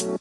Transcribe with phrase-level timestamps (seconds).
[0.00, 0.16] Hello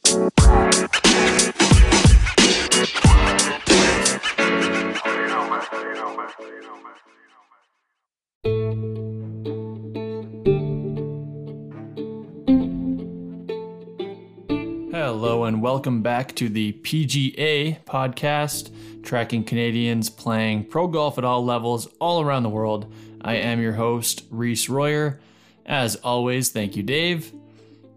[15.45, 18.71] and welcome back to the PGA podcast,
[19.01, 22.91] tracking Canadians playing pro golf at all levels all around the world.
[23.21, 25.21] I am your host, Reese Royer.
[25.65, 27.31] As always, thank you, Dave.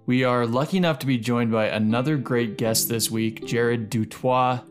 [0.05, 4.05] We are lucky enough to be joined by another great guest this week, Jared du
[4.05, 4.63] Toit.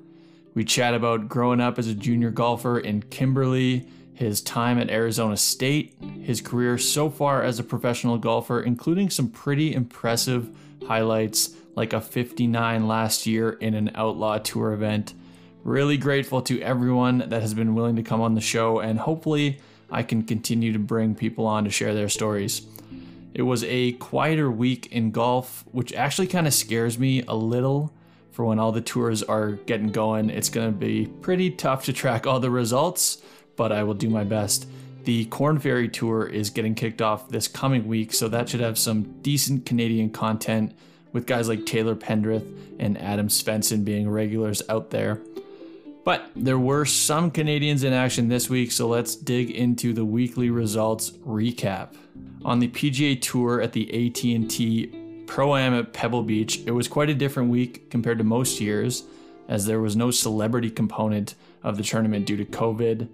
[0.54, 5.38] We chat about growing up as a junior golfer in Kimberley, his time at Arizona
[5.38, 10.54] State, his career so far as a professional golfer, including some pretty impressive
[10.85, 15.13] highlights like a 59 last year in an Outlaw Tour event.
[15.63, 19.62] Really grateful to everyone that has been willing to come on the show, and hopefully,
[19.90, 22.68] I can continue to bring people on to share their stories.
[23.34, 27.94] It was a quieter week in golf, which actually kind of scares me a little
[28.31, 30.30] for when all the tours are getting going.
[30.30, 33.21] It's going to be pretty tough to track all the results,
[33.55, 34.68] but I will do my best.
[35.04, 38.77] The Corn Ferry Tour is getting kicked off this coming week, so that should have
[38.77, 40.76] some decent Canadian content
[41.12, 42.46] with guys like Taylor Pendrith
[42.79, 45.20] and Adam Svensson being regulars out there.
[46.04, 50.49] But there were some Canadians in action this week, so let's dig into the weekly
[50.49, 51.96] results recap.
[52.43, 57.13] On the PGA Tour at the AT&T Pro-Am at Pebble Beach, it was quite a
[57.13, 59.03] different week compared to most years,
[59.47, 63.07] as there was no celebrity component of the tournament due to COVID.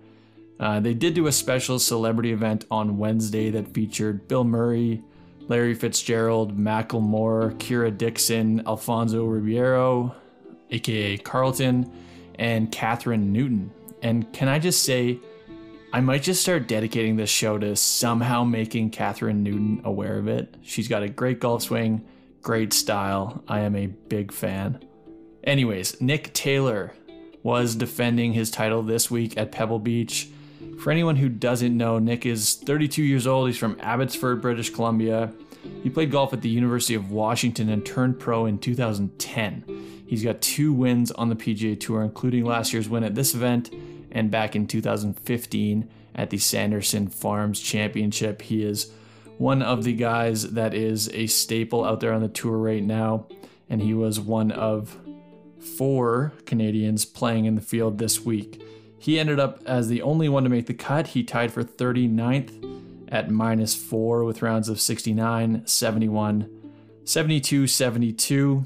[0.59, 5.03] Uh, they did do a special celebrity event on Wednesday that featured Bill Murray,
[5.47, 10.15] Larry Fitzgerald, Macklemore, Kira Dixon, Alfonso Ribeiro,
[10.71, 11.91] aka Carlton,
[12.35, 13.71] and Kathryn Newton.
[14.01, 15.19] And can I just say,
[15.93, 20.53] I might just start dedicating this show to somehow making Kathryn Newton aware of it.
[20.61, 22.05] She's got a great golf swing,
[22.41, 23.41] great style.
[23.47, 24.83] I am a big fan.
[25.45, 26.93] Anyways, Nick Taylor
[27.41, 30.27] was defending his title this week at Pebble Beach.
[30.79, 33.47] For anyone who doesn't know, Nick is 32 years old.
[33.47, 35.31] He's from Abbotsford, British Columbia.
[35.83, 40.03] He played golf at the University of Washington and turned pro in 2010.
[40.05, 43.71] He's got two wins on the PGA Tour, including last year's win at this event
[44.17, 48.41] and back in 2015 at the Sanderson Farms Championship.
[48.41, 48.91] He is
[49.37, 53.27] one of the guys that is a staple out there on the tour right now,
[53.69, 54.97] and he was one of
[55.59, 58.59] four Canadians playing in the field this week.
[58.97, 61.07] He ended up as the only one to make the cut.
[61.07, 66.71] He tied for 39th at minus four with rounds of 69, 71,
[67.05, 68.65] 72, 72.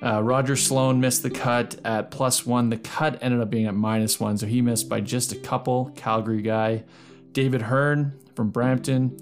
[0.00, 2.70] Uh, Roger Sloan missed the cut at plus one.
[2.70, 5.92] The cut ended up being at minus one, so he missed by just a couple.
[5.96, 6.84] Calgary guy.
[7.32, 9.18] David Hearn from Brampton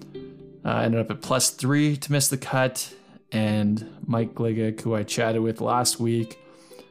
[0.64, 2.92] uh, ended up at plus three to miss the cut.
[3.32, 6.38] And Mike Gligic, who I chatted with last week,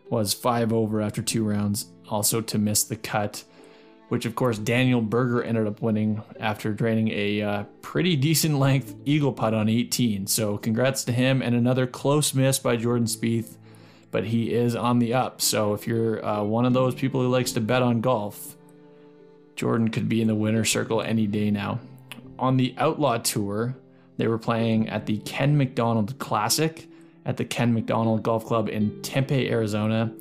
[0.09, 3.43] was five over after two rounds, also to miss the cut.
[4.09, 8.93] Which, of course, Daniel Berger ended up winning after draining a uh, pretty decent length
[9.05, 10.27] eagle putt on 18.
[10.27, 13.57] So, congrats to him, and another close miss by Jordan Spieth
[14.11, 15.41] but he is on the up.
[15.41, 18.55] So if you're uh, one of those people who likes to bet on golf,
[19.55, 21.79] Jordan could be in the winner circle any day now.
[22.37, 23.75] On the Outlaw Tour,
[24.17, 26.87] they were playing at the Ken McDonald Classic
[27.25, 30.13] at the Ken McDonald Golf Club in Tempe, Arizona.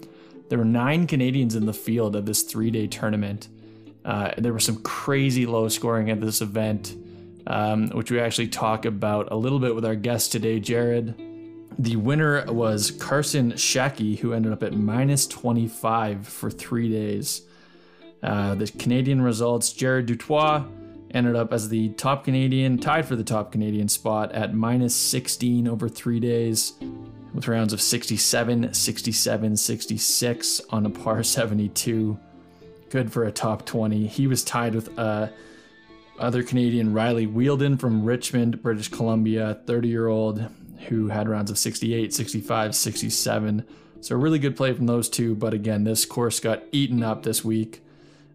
[0.48, 3.48] There were nine Canadians in the field of this three day tournament.
[4.04, 6.94] Uh, there was some crazy low scoring at this event,
[7.46, 11.14] um, which we actually talk about a little bit with our guest today, Jared.
[11.78, 17.42] The winner was Carson Shackey, who ended up at minus 25 for three days.
[18.22, 20.64] Uh, the Canadian results Jared du Toit
[21.10, 25.68] ended up as the top Canadian, tied for the top Canadian spot at minus 16
[25.68, 26.74] over three days,
[27.34, 32.18] with rounds of 67, 67, 66 on a par 72.
[32.90, 34.06] Good for a top 20.
[34.06, 35.28] He was tied with uh,
[36.18, 40.48] other Canadian Riley Wheeldon from Richmond, British Columbia, 30 year old
[40.88, 43.66] who had rounds of 68, 65, 67.
[44.00, 45.34] So, really good play from those two.
[45.34, 47.82] But again, this course got eaten up this week.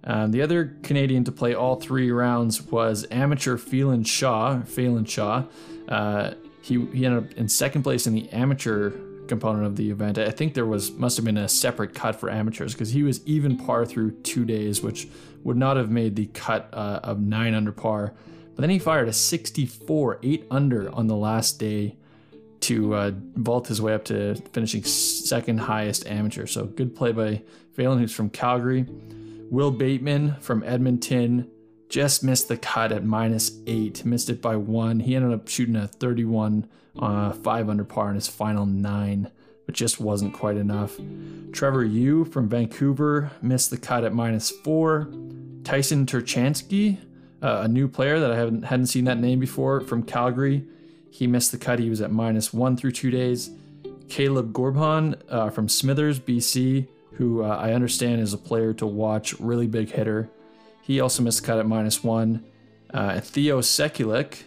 [0.03, 4.61] Um, the other Canadian to play all three rounds was amateur Phelan Shaw.
[4.61, 5.43] Phelan Shaw.
[5.87, 6.31] Uh,
[6.61, 8.91] he, he ended up in second place in the amateur
[9.27, 10.17] component of the event.
[10.17, 13.25] I think there was must have been a separate cut for amateurs because he was
[13.25, 15.07] even par through two days, which
[15.43, 18.13] would not have made the cut uh, of nine under par.
[18.55, 21.95] But then he fired a 64, eight under on the last day
[22.69, 26.45] to uh, vault his way up to finishing second highest amateur.
[26.45, 27.41] So good play by
[27.73, 28.85] Phelan, who's from Calgary.
[29.49, 31.49] Will Bateman from Edmonton
[31.89, 34.99] just missed the cut at minus eight, missed it by one.
[34.99, 36.69] He ended up shooting a 31,
[36.99, 39.31] uh, five under par in his final nine.
[39.65, 40.95] but just wasn't quite enough.
[41.51, 45.11] Trevor Yu from Vancouver missed the cut at minus four.
[45.63, 46.99] Tyson Turchansky,
[47.41, 50.67] uh, a new player that I haven't hadn't seen that name before from Calgary,
[51.09, 51.79] he missed the cut.
[51.79, 53.51] He was at minus one through two days.
[54.07, 59.39] Caleb Gorbhan uh, from Smithers, BC, who uh, I understand is a player to watch,
[59.39, 60.29] really big hitter.
[60.81, 62.43] He also missed cut at minus one.
[62.91, 64.43] Uh, Theo Sekulic,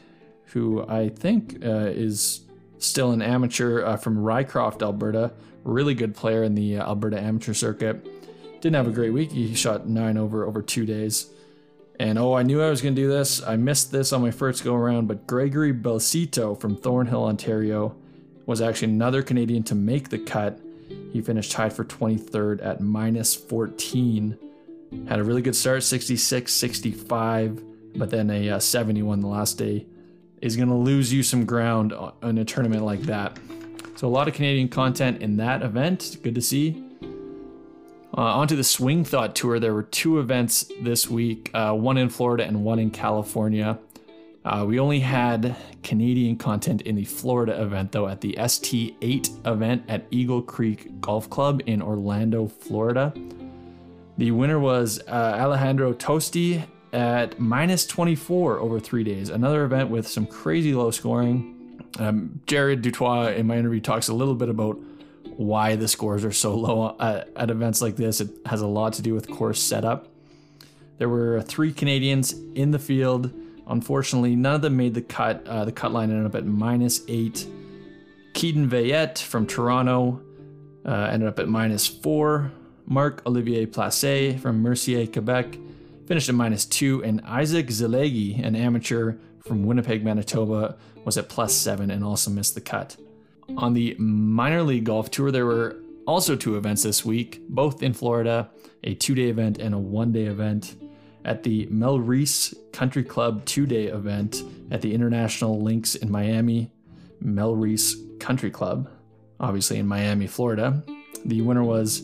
[0.46, 2.40] who I think uh, is
[2.78, 5.32] still an amateur uh, from Rycroft, Alberta,
[5.64, 8.04] really good player in the uh, Alberta amateur circuit.
[8.60, 9.32] Didn't have a great week.
[9.32, 11.30] He shot nine over over two days.
[12.00, 13.42] And oh, I knew I was going to do this.
[13.42, 17.94] I missed this on my first go around, but Gregory Belcito from Thornhill, Ontario,
[18.46, 20.60] was actually another Canadian to make the cut.
[21.12, 24.38] He finished tied for 23rd at minus 14.
[25.08, 27.62] Had a really good start, 66, 65,
[27.96, 29.86] but then a uh, 71 the last day
[30.40, 33.38] is going to lose you some ground in a tournament like that.
[33.96, 36.16] So a lot of Canadian content in that event.
[36.22, 36.84] Good to see.
[38.16, 42.10] Uh, onto the Swing Thought Tour, there were two events this week, uh, one in
[42.10, 43.78] Florida and one in California.
[44.44, 49.84] Uh, we only had Canadian content in the Florida event, though, at the ST8 event
[49.88, 53.14] at Eagle Creek Golf Club in Orlando, Florida.
[54.18, 56.62] The winner was uh, Alejandro Tosti
[56.92, 59.30] at minus 24 over three days.
[59.30, 61.88] Another event with some crazy low scoring.
[61.98, 64.78] Um, Jared du Toit in my interview talks a little bit about
[65.42, 68.20] why the scores are so low at, at events like this.
[68.20, 70.08] It has a lot to do with course setup.
[70.98, 73.32] There were three Canadians in the field.
[73.66, 75.46] Unfortunately, none of them made the cut.
[75.46, 77.46] Uh, the cut line ended up at minus eight.
[78.34, 80.20] Keaton Veillette from Toronto
[80.84, 82.52] uh, ended up at minus four.
[82.86, 85.56] Marc Olivier Placé from Mercier, Quebec
[86.06, 87.02] finished at minus two.
[87.04, 89.14] And Isaac Zilegi, an amateur
[89.46, 92.96] from Winnipeg, Manitoba, was at plus seven and also missed the cut.
[93.56, 95.76] On the minor league golf tour, there were
[96.06, 98.50] also two events this week, both in Florida
[98.84, 100.76] a two day event and a one day event.
[101.24, 106.72] At the Melreese Country Club two day event at the International Links in Miami,
[107.22, 108.90] Melreese Country Club,
[109.38, 110.82] obviously in Miami, Florida.
[111.24, 112.02] The winner was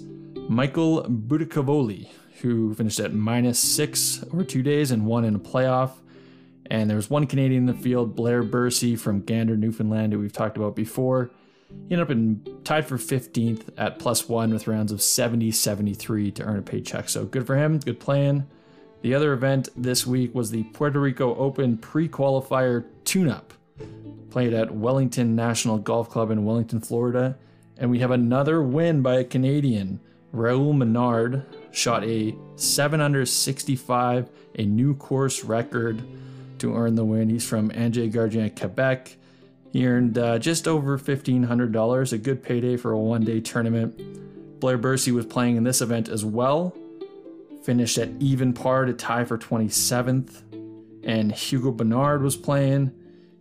[0.49, 2.09] Michael Budicavoli,
[2.43, 5.91] who finished at minus six over two days and won in a playoff.
[6.71, 10.33] And there was one Canadian in the field, Blair Bursey from Gander, Newfoundland, who we've
[10.33, 11.31] talked about before.
[11.71, 16.31] He ended up in tied for 15th at plus one with rounds of 70 73
[16.33, 17.09] to earn a paycheck.
[17.09, 18.47] So good for him, good plan.
[19.03, 23.55] The other event this week was the Puerto Rico Open pre qualifier tune up,
[24.31, 27.37] played at Wellington National Golf Club in Wellington, Florida.
[27.77, 30.01] And we have another win by a Canadian.
[30.33, 36.03] Raoul Ménard shot a 765, a new course record
[36.59, 37.29] to earn the win.
[37.31, 39.17] He's from Ange Gardien, Quebec.
[39.71, 44.61] He earned uh, just over $1,500, a good payday for a one day tournament.
[44.61, 46.77] Blair Bursey was playing in this event as well,
[47.63, 50.43] finished at even par to tie for 27th.
[51.05, 52.93] And Hugo Bernard was playing.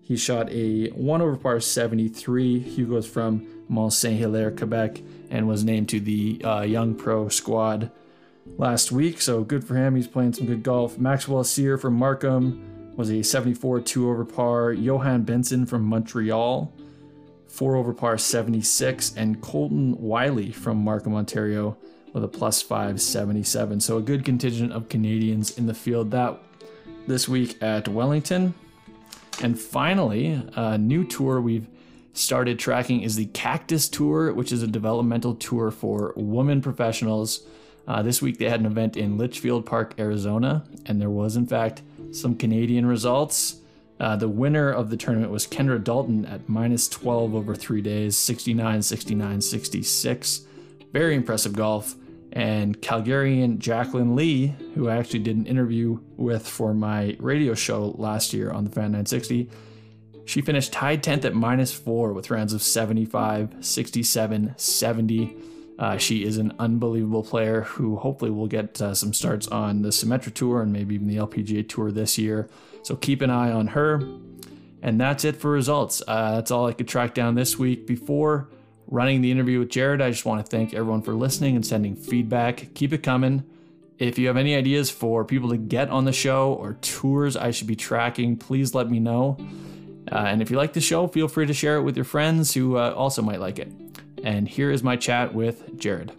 [0.01, 2.59] He shot a 1 over par 73.
[2.59, 7.91] Hugo's from Mont Saint Hilaire, Quebec, and was named to the uh, Young Pro squad
[8.57, 9.21] last week.
[9.21, 9.95] So good for him.
[9.95, 10.97] He's playing some good golf.
[10.97, 14.73] Maxwell Sear from Markham was a 74 2 over par.
[14.73, 16.73] Johan Benson from Montreal,
[17.47, 19.15] 4 over par 76.
[19.15, 21.77] And Colton Wiley from Markham, Ontario,
[22.11, 23.79] with a plus 5 77.
[23.79, 26.37] So a good contingent of Canadians in the field that
[27.05, 28.53] this week at Wellington.
[29.41, 31.67] And finally, a new tour we've
[32.13, 37.45] started tracking is the Cactus Tour, which is a developmental tour for women professionals.
[37.87, 41.45] Uh, this week they had an event in Litchfield Park, Arizona, and there was, in
[41.45, 43.61] fact, some Canadian results.
[43.99, 48.17] Uh, the winner of the tournament was Kendra Dalton at minus 12 over three days,
[48.17, 50.41] 69, 69, 66.
[50.93, 51.95] Very impressive golf.
[52.31, 57.95] And Calgarian Jacqueline Lee, who I actually did an interview with for my radio show
[57.97, 59.49] last year on the Fan 960,
[60.25, 65.37] she finished tied 10th at minus four with rounds of 75, 67, 70.
[65.79, 69.89] Uh, she is an unbelievable player who hopefully will get uh, some starts on the
[69.89, 72.49] Symetra Tour and maybe even the LPGA Tour this year.
[72.83, 74.01] So keep an eye on her.
[74.81, 76.01] And that's it for results.
[76.07, 77.85] Uh, that's all I could track down this week.
[77.85, 78.49] Before
[78.87, 81.95] running the interview with Jared, I just want to thank everyone for listening and sending
[81.95, 82.73] feedback.
[82.73, 83.43] Keep it coming.
[83.99, 87.51] If you have any ideas for people to get on the show or tours I
[87.51, 89.37] should be tracking, please let me know.
[90.11, 92.53] Uh, and if you like the show, feel free to share it with your friends
[92.53, 93.71] who uh, also might like it.
[94.23, 96.11] And here is my chat with Jared.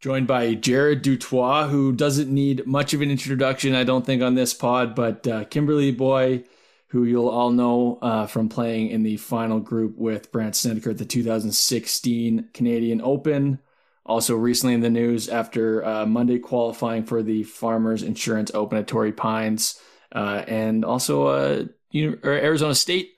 [0.00, 4.22] joined by Jared du Toit, who doesn't need much of an introduction, I don't think,
[4.22, 6.44] on this pod, but uh, Kimberley boy,
[6.88, 10.98] who you'll all know uh, from playing in the final group with Brandt Snedeker at
[10.98, 13.60] the 2016 Canadian Open.
[14.06, 18.88] Also, recently in the news after uh, Monday qualifying for the Farmers Insurance Open at
[18.88, 19.80] Torrey Pines,
[20.12, 21.68] uh, and also a
[22.24, 23.12] Arizona State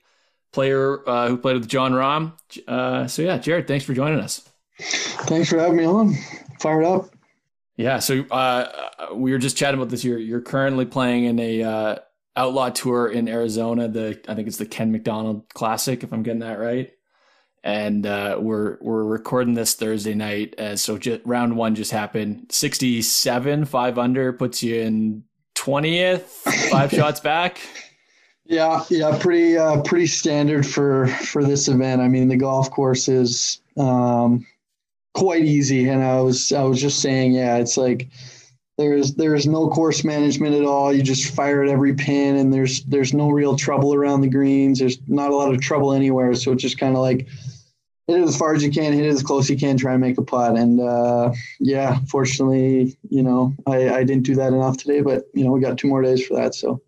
[0.51, 2.33] player uh, who played with Jon Rahm.
[2.67, 4.47] Uh, so, yeah, Jared, thanks for joining us.
[4.79, 6.15] Thanks for having me on.
[6.59, 7.09] Fired up.
[7.75, 10.03] Yeah, so uh, we were just chatting about this.
[10.03, 11.95] You're you're currently playing in a uh,
[12.35, 13.87] outlaw tour in Arizona.
[13.87, 16.91] The I think it's the Ken McDonald Classic, if I'm getting that right.
[17.63, 20.59] And uh, we're we're recording this Thursday night.
[20.59, 22.47] Uh, so just, round one just happened.
[22.49, 25.23] 67, five under puts you in
[25.55, 26.27] twentieth,
[26.69, 27.61] five shots back.
[28.45, 32.01] Yeah, yeah, pretty uh, pretty standard for for this event.
[32.01, 34.45] I mean, the golf course is um,
[35.13, 35.87] quite easy.
[35.87, 38.09] And I was I was just saying, yeah, it's like
[38.77, 40.91] there's there's no course management at all.
[40.91, 44.79] You just fire at every pin, and there's there's no real trouble around the greens.
[44.79, 46.33] There's not a lot of trouble anywhere.
[46.35, 47.27] So it's just kind of like
[48.07, 49.93] hit it as far as you can, hit it as close as you can, try
[49.93, 50.57] and make a putt.
[50.57, 55.43] And uh, yeah, fortunately, you know, I, I didn't do that enough today, but you
[55.43, 56.55] know, we got two more days for that.
[56.55, 56.81] So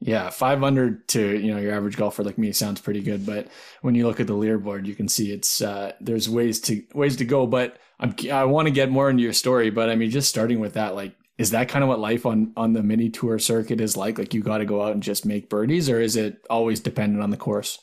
[0.00, 3.48] yeah, 500 to, you know, your average golfer like me sounds pretty good, but
[3.82, 7.16] when you look at the leaderboard, you can see it's uh there's ways to ways
[7.16, 10.10] to go, but I'm I want to get more into your story, but I mean
[10.10, 13.08] just starting with that like is that kind of what life on on the mini
[13.08, 14.18] tour circuit is like?
[14.18, 17.22] Like you got to go out and just make birdies or is it always dependent
[17.22, 17.78] on the course?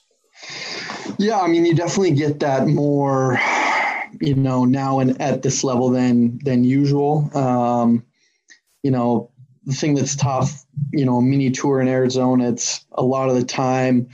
[1.18, 3.40] Yeah, I mean you definitely get that more
[4.22, 7.30] you know now and at this level than than usual.
[7.38, 8.04] Um
[8.84, 9.32] you know,
[9.66, 13.46] the thing that's tough, you know, mini tour in Arizona, it's a lot of the
[13.46, 14.10] time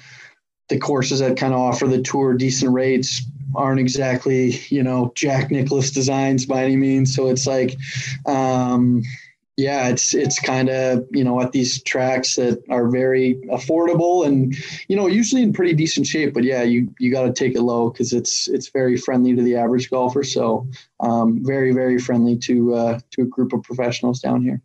[0.69, 3.23] the courses that kind of offer the tour decent rates
[3.55, 7.15] aren't exactly, you know, Jack Nicklaus designs by any means.
[7.15, 7.75] So it's like,
[8.27, 9.01] um,
[9.59, 14.55] yeah, it's it's kind of you know at these tracks that are very affordable and
[14.87, 16.33] you know usually in pretty decent shape.
[16.33, 19.43] But yeah, you you got to take it low because it's it's very friendly to
[19.43, 20.23] the average golfer.
[20.23, 20.65] So
[21.01, 24.61] um, very very friendly to uh, to a group of professionals down here.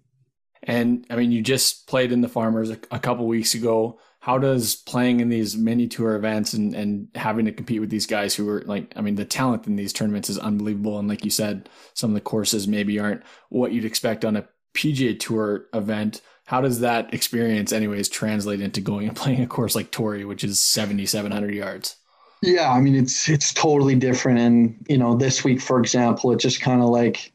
[0.63, 3.99] And I mean, you just played in the Farmers a, a couple weeks ago.
[4.21, 8.07] How does playing in these mini tour events and, and having to compete with these
[8.07, 10.99] guys who are like, I mean, the talent in these tournaments is unbelievable.
[10.99, 14.49] And like you said, some of the courses maybe aren't what you'd expect on a
[14.75, 16.21] PGA Tour event.
[16.47, 20.45] How does that experience, anyways, translate into going and playing a course like Torrey, which
[20.45, 21.97] is 7,700 yards?
[22.43, 24.39] Yeah, I mean, it's it's totally different.
[24.39, 27.33] And you know, this week, for example, it just kind of like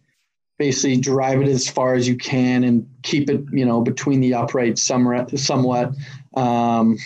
[0.60, 4.36] basically drive it as far as you can and keep it, you know, between the
[4.36, 5.94] uprights somewhat, somewhat.
[6.36, 6.98] Um,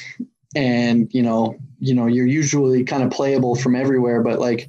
[0.55, 4.67] and you know, you know, you're usually kind of playable from everywhere, but like,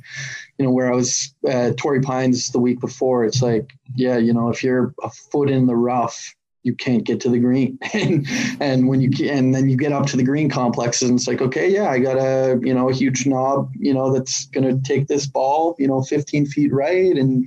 [0.58, 4.32] you know, where I was at Torrey Pines the week before, it's like, yeah, you
[4.32, 7.78] know, if you're a foot in the rough, you can't get to the green.
[7.92, 8.26] and
[8.60, 11.42] and when you and then you get up to the green complexes and it's like,
[11.42, 15.06] okay, yeah, I got a, you know, a huge knob, you know, that's gonna take
[15.06, 17.46] this ball, you know, 15 feet right and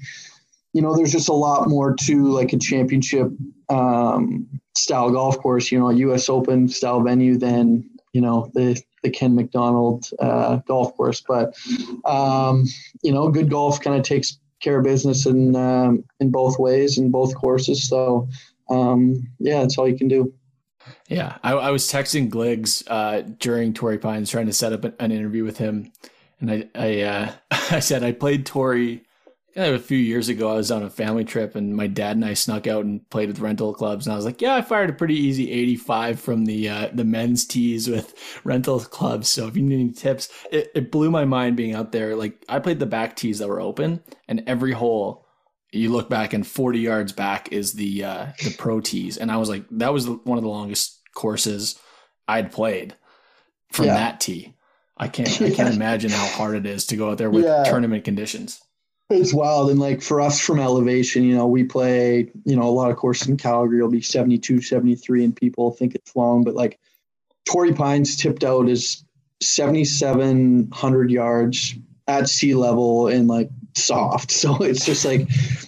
[0.74, 3.32] you know, there's just a lot more to like a championship
[3.70, 6.30] um, style golf course, you know, a U.S.
[6.30, 11.22] Open style venue than you know the the Ken McDonald uh, golf course.
[11.22, 11.56] But
[12.06, 12.66] um,
[13.02, 16.98] you know, good golf kind of takes care of business in um, in both ways
[16.98, 17.88] in both courses.
[17.88, 18.28] So
[18.70, 20.34] um, yeah, that's all you can do.
[21.08, 25.12] Yeah, I, I was texting Gliggs uh, during Torrey Pines trying to set up an
[25.12, 25.92] interview with him,
[26.40, 27.32] and I I, uh,
[27.72, 29.04] I said I played Torrey
[29.58, 32.36] a few years ago, I was on a family trip and my dad and I
[32.36, 34.06] snuck out and played with rental clubs.
[34.06, 37.04] And I was like, yeah, I fired a pretty easy 85 from the uh, the
[37.04, 39.30] men's tees with rental clubs.
[39.30, 42.16] So if you need any tips, it, it blew my mind being out there.
[42.16, 45.26] Like I played the back tees that were open and every hole
[45.72, 49.18] you look back and 40 yards back is the uh, the pro tees.
[49.18, 51.80] And I was like, that was one of the longest courses
[52.28, 52.96] I'd played
[53.72, 53.96] from yeah.
[53.96, 54.54] that tee.
[54.96, 57.64] I can't I can't imagine how hard it is to go out there with yeah.
[57.64, 58.62] tournament conditions.
[59.10, 59.70] It's wild.
[59.70, 62.98] And like for us from elevation, you know, we play, you know, a lot of
[62.98, 66.78] courses in Calgary will be 72, 73, and people think it's long, but like
[67.46, 69.06] Torrey Pines tipped out is
[69.42, 71.76] 7,700 yards
[72.08, 74.32] at sea level and like soft.
[74.38, 75.28] So it's just like,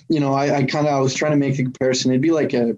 [0.09, 2.11] you know, I, I kind of, I was trying to make the comparison.
[2.11, 2.77] It'd be like a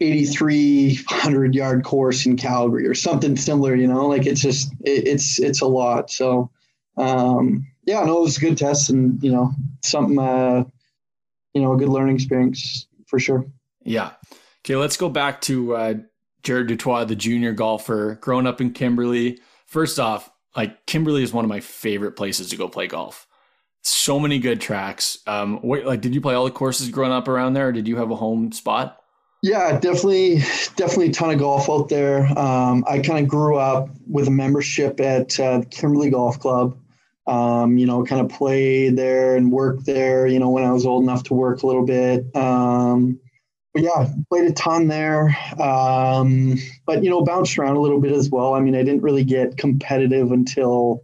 [0.00, 5.40] 8,300 yard course in Calgary or something similar, you know, like it's just, it, it's,
[5.40, 6.10] it's a lot.
[6.10, 6.50] So,
[6.98, 9.50] um, yeah, no, it was a good test and, you know,
[9.82, 10.62] something, uh,
[11.54, 13.46] you know, a good learning experience for sure.
[13.82, 14.10] Yeah.
[14.60, 14.76] Okay.
[14.76, 15.94] Let's go back to, uh,
[16.42, 19.40] Jared du Toit, the junior golfer, growing up in Kimberley.
[19.64, 23.26] First off, like Kimberley is one of my favorite places to go play golf.
[23.82, 25.18] so many good tracks.
[25.26, 27.88] Um, what, like, did you play all the courses growing up around there, or did
[27.88, 29.00] you have a home spot?
[29.42, 30.38] Yeah, definitely,
[30.76, 32.26] definitely a ton of golf out there.
[32.38, 36.76] Um, I kind of grew up with a membership at uh, Kimberley Golf Club.
[37.28, 40.26] Um, you know, kind of played there and worked there.
[40.26, 42.34] You know, when I was old enough to work a little bit.
[42.34, 43.20] Um,
[43.74, 45.36] but yeah, played a ton there.
[45.60, 46.56] Um,
[46.86, 48.54] but you know, bounced around a little bit as well.
[48.54, 51.02] I mean, I didn't really get competitive until,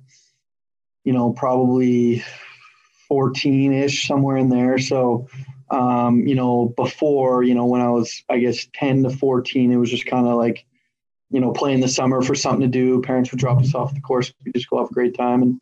[1.05, 2.25] you know, probably
[3.09, 4.79] 14 ish, somewhere in there.
[4.79, 5.29] So,
[5.71, 9.77] um, you know, before, you know, when I was, I guess, 10 to 14, it
[9.77, 10.65] was just kind of like,
[11.31, 13.03] you know, playing the summer for something to do.
[13.03, 14.33] Parents would drop us off the course.
[14.45, 15.61] We just go have a great time and,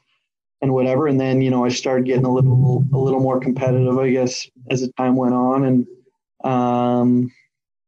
[0.63, 1.09] and whatever.
[1.09, 4.49] And then, you know, I started getting a little, a little more competitive, I guess,
[4.71, 5.65] as the time went on.
[5.65, 5.87] And,
[6.45, 7.33] um,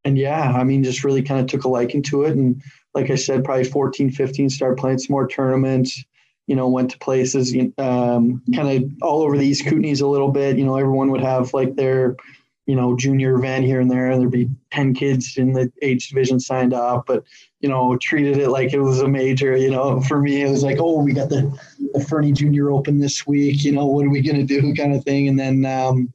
[0.03, 2.35] and yeah, I mean, just really kind of took a liking to it.
[2.35, 2.61] And
[2.93, 6.03] like I said, probably 14, 15, started playing some more tournaments,
[6.47, 10.31] you know, went to places, um, kind of all over the East Kootenays a little
[10.31, 10.57] bit.
[10.57, 12.15] You know, everyone would have like their,
[12.65, 16.09] you know, junior event here and there, and there'd be 10 kids in the age
[16.09, 17.23] division signed up, but,
[17.59, 19.55] you know, treated it like it was a major.
[19.55, 21.55] You know, for me, it was like, oh, we got the,
[21.95, 24.95] the Fernie Junior Open this week, you know, what are we going to do kind
[24.95, 25.27] of thing.
[25.27, 26.13] And then, um,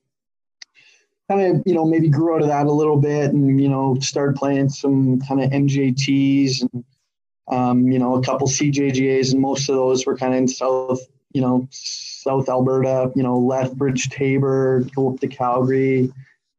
[1.29, 3.97] kind of, you know, maybe grew out of that a little bit and, you know,
[4.01, 6.85] started playing some kind of MJTs and,
[7.51, 11.01] um, you know, a couple CJGAs, and most of those were kind of in South,
[11.33, 16.13] you know, South Alberta, you know, Lethbridge, Taber, go up to Calgary.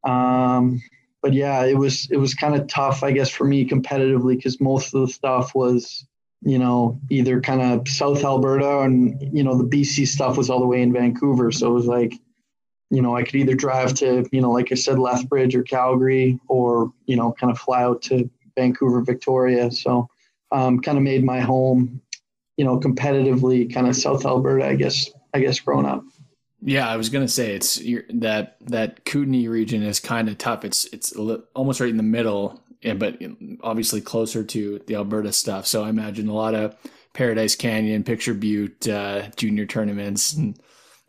[0.03, 0.81] Um,
[1.21, 4.59] but yeah, it was it was kind of tough, I guess, for me competitively because
[4.59, 6.05] most of the stuff was,
[6.43, 10.59] you know, either kind of South Alberta and you know the BC stuff was all
[10.59, 12.13] the way in Vancouver, so it was like,
[12.89, 16.39] you know, I could either drive to, you know, like I said, Lethbridge or Calgary,
[16.47, 19.71] or you know, kind of fly out to Vancouver, Victoria.
[19.71, 20.09] So
[20.51, 22.01] um, kind of made my home,
[22.57, 26.03] you know, competitively kind of South Alberta, I guess, I guess growing up.
[26.63, 30.63] Yeah, I was gonna say it's that that Kootenay region is kind of tough.
[30.63, 31.13] It's it's
[31.55, 33.17] almost right in the middle, yeah, but
[33.61, 35.67] obviously closer to the Alberta stuff.
[35.67, 36.75] So I imagine a lot of
[37.13, 40.33] Paradise Canyon, Picture Butte, uh, junior tournaments.
[40.33, 40.59] And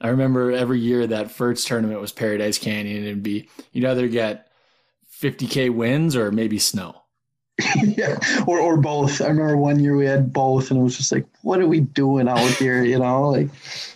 [0.01, 3.05] I remember every year that first tournament was Paradise Canyon.
[3.05, 4.49] It'd be you'd either get
[5.21, 6.97] 50k wins or maybe snow.
[7.83, 9.21] yeah, or or both.
[9.21, 11.81] I remember one year we had both, and it was just like, what are we
[11.81, 12.83] doing out here?
[12.83, 13.51] You know, like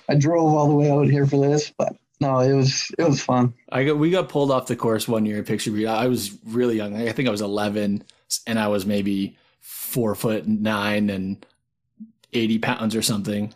[0.08, 3.22] I drove all the way out here for this, but no, it was it was
[3.22, 3.54] fun.
[3.70, 5.72] I got we got pulled off the course one year at Picture.
[5.88, 6.96] I was really young.
[6.96, 8.04] I think I was 11,
[8.46, 11.44] and I was maybe four foot nine and
[12.32, 13.52] 80 pounds or something.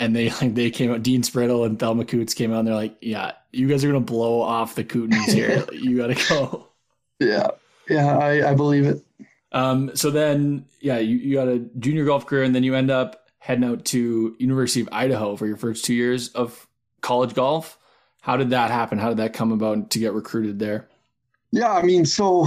[0.00, 1.02] And they like they came out.
[1.02, 2.60] Dean Sprittle and Thelma Coots came out.
[2.60, 5.66] and They're like, "Yeah, you guys are gonna blow off the Kootenays here.
[5.72, 6.68] you gotta go."
[7.20, 7.48] Yeah,
[7.88, 9.04] yeah, I, I believe it.
[9.50, 12.90] Um, so then, yeah, you, you got a junior golf career, and then you end
[12.90, 16.66] up heading out to University of Idaho for your first two years of
[17.00, 17.78] college golf.
[18.20, 18.98] How did that happen?
[18.98, 20.88] How did that come about to get recruited there?
[21.50, 22.46] Yeah, I mean, so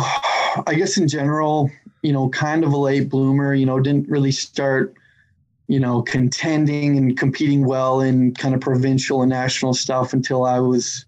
[0.68, 3.54] I guess in general, you know, kind of a late bloomer.
[3.54, 4.94] You know, didn't really start,
[5.68, 10.60] you know, contending and competing well in kind of provincial and national stuff until I
[10.60, 11.06] was,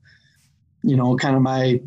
[0.82, 1.80] you know, kind of my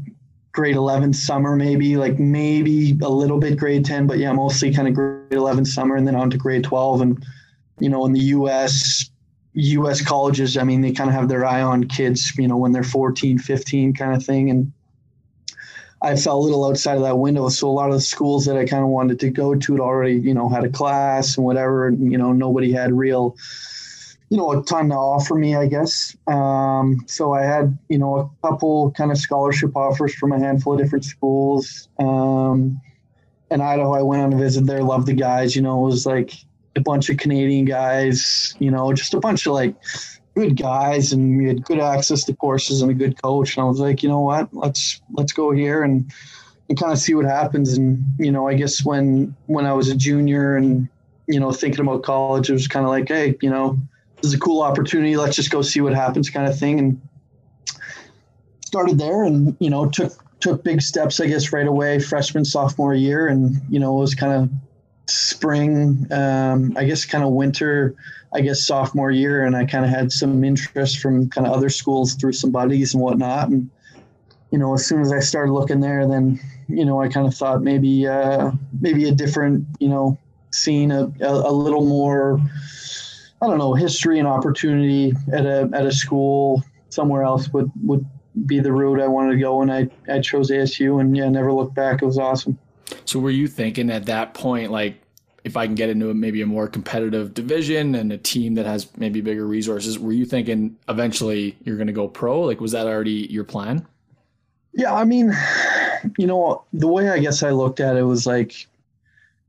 [0.52, 4.88] grade 11 summer, maybe like maybe a little bit grade 10, but yeah, mostly kind
[4.88, 7.00] of grade 11 summer and then on to grade 12.
[7.02, 7.26] And,
[7.78, 9.10] you know, in the US,
[9.56, 12.72] US colleges, I mean, they kind of have their eye on kids, you know, when
[12.72, 14.50] they're 14, 15 kind of thing.
[14.50, 14.72] And
[16.02, 17.48] I fell a little outside of that window.
[17.48, 19.80] So a lot of the schools that I kind of wanted to go to had
[19.80, 21.86] already, you know, had a class and whatever.
[21.86, 23.34] And, you know, nobody had real,
[24.28, 26.14] you know, a ton to offer me, I guess.
[26.26, 30.74] Um, so I had, you know, a couple kind of scholarship offers from a handful
[30.74, 31.88] of different schools.
[31.98, 32.78] Um,
[33.50, 36.04] in Idaho, I went on a visit there, loved the guys, you know, it was
[36.04, 36.34] like
[36.76, 39.74] a bunch of Canadian guys, you know, just a bunch of like
[40.34, 43.56] good guys and we had good access to courses and a good coach.
[43.56, 46.10] And I was like, you know what, let's, let's go here and,
[46.68, 47.76] and kind of see what happens.
[47.76, 50.88] And, you know, I guess when, when I was a junior and,
[51.26, 53.78] you know, thinking about college, it was kind of like, Hey, you know,
[54.16, 55.16] this is a cool opportunity.
[55.16, 56.78] Let's just go see what happens, kind of thing.
[56.78, 57.00] And
[58.66, 62.94] started there, and you know, took took big steps, I guess, right away, freshman sophomore
[62.94, 64.50] year, and you know, it was kind of
[65.08, 67.94] spring, um, I guess, kind of winter,
[68.34, 71.68] I guess, sophomore year, and I kind of had some interest from kind of other
[71.68, 73.70] schools through some buddies and whatnot, and
[74.50, 77.34] you know, as soon as I started looking there, then you know, I kind of
[77.34, 80.18] thought maybe uh, maybe a different, you know,
[80.50, 82.40] scene, a, a, a little more
[83.42, 88.04] I don't know, history and opportunity at a at a school somewhere else would would
[88.46, 91.52] be the route I wanted to go, and I I chose ASU, and yeah, never
[91.52, 92.02] looked back.
[92.02, 92.58] It was awesome.
[93.04, 95.00] So were you thinking at that point, like
[95.44, 98.88] if I can get into maybe a more competitive division and a team that has
[98.96, 102.40] maybe bigger resources, were you thinking eventually you're going to go pro?
[102.40, 103.86] Like, was that already your plan?
[104.72, 105.32] Yeah, I mean,
[106.18, 108.66] you know, the way I guess I looked at it was like,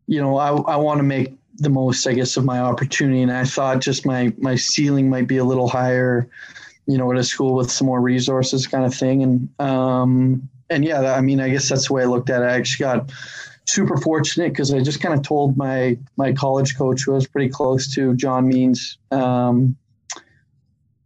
[0.06, 3.24] you know, I, I want to make the most, I guess, of my opportunity.
[3.24, 6.30] And I thought just my, my ceiling might be a little higher,
[6.86, 9.24] you know, at a school with some more resources kind of thing.
[9.24, 12.46] And, um, and yeah, I mean, I guess that's the way I looked at it.
[12.46, 13.12] I actually got
[13.66, 17.28] super fortunate because I just kind of told my my college coach, who I was
[17.28, 19.78] pretty close to, John Means, um,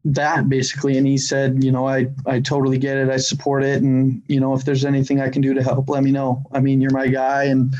[0.05, 3.81] that basically, and he said, you know, I I totally get it, I support it,
[3.81, 6.43] and you know, if there's anything I can do to help, let me know.
[6.51, 7.73] I mean, you're my guy, and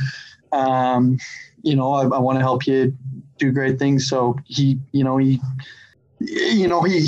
[0.51, 1.19] um,
[1.63, 2.95] you know, I, I want to help you
[3.37, 4.07] do great things.
[4.07, 5.39] So he, you know, he,
[6.19, 7.07] you know, he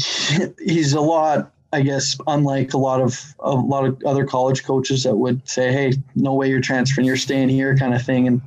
[0.59, 5.03] he's a lot I guess unlike a lot of a lot of other college coaches
[5.03, 8.27] that would say, "Hey, no way you're transferring, you're staying here," kind of thing.
[8.27, 8.41] And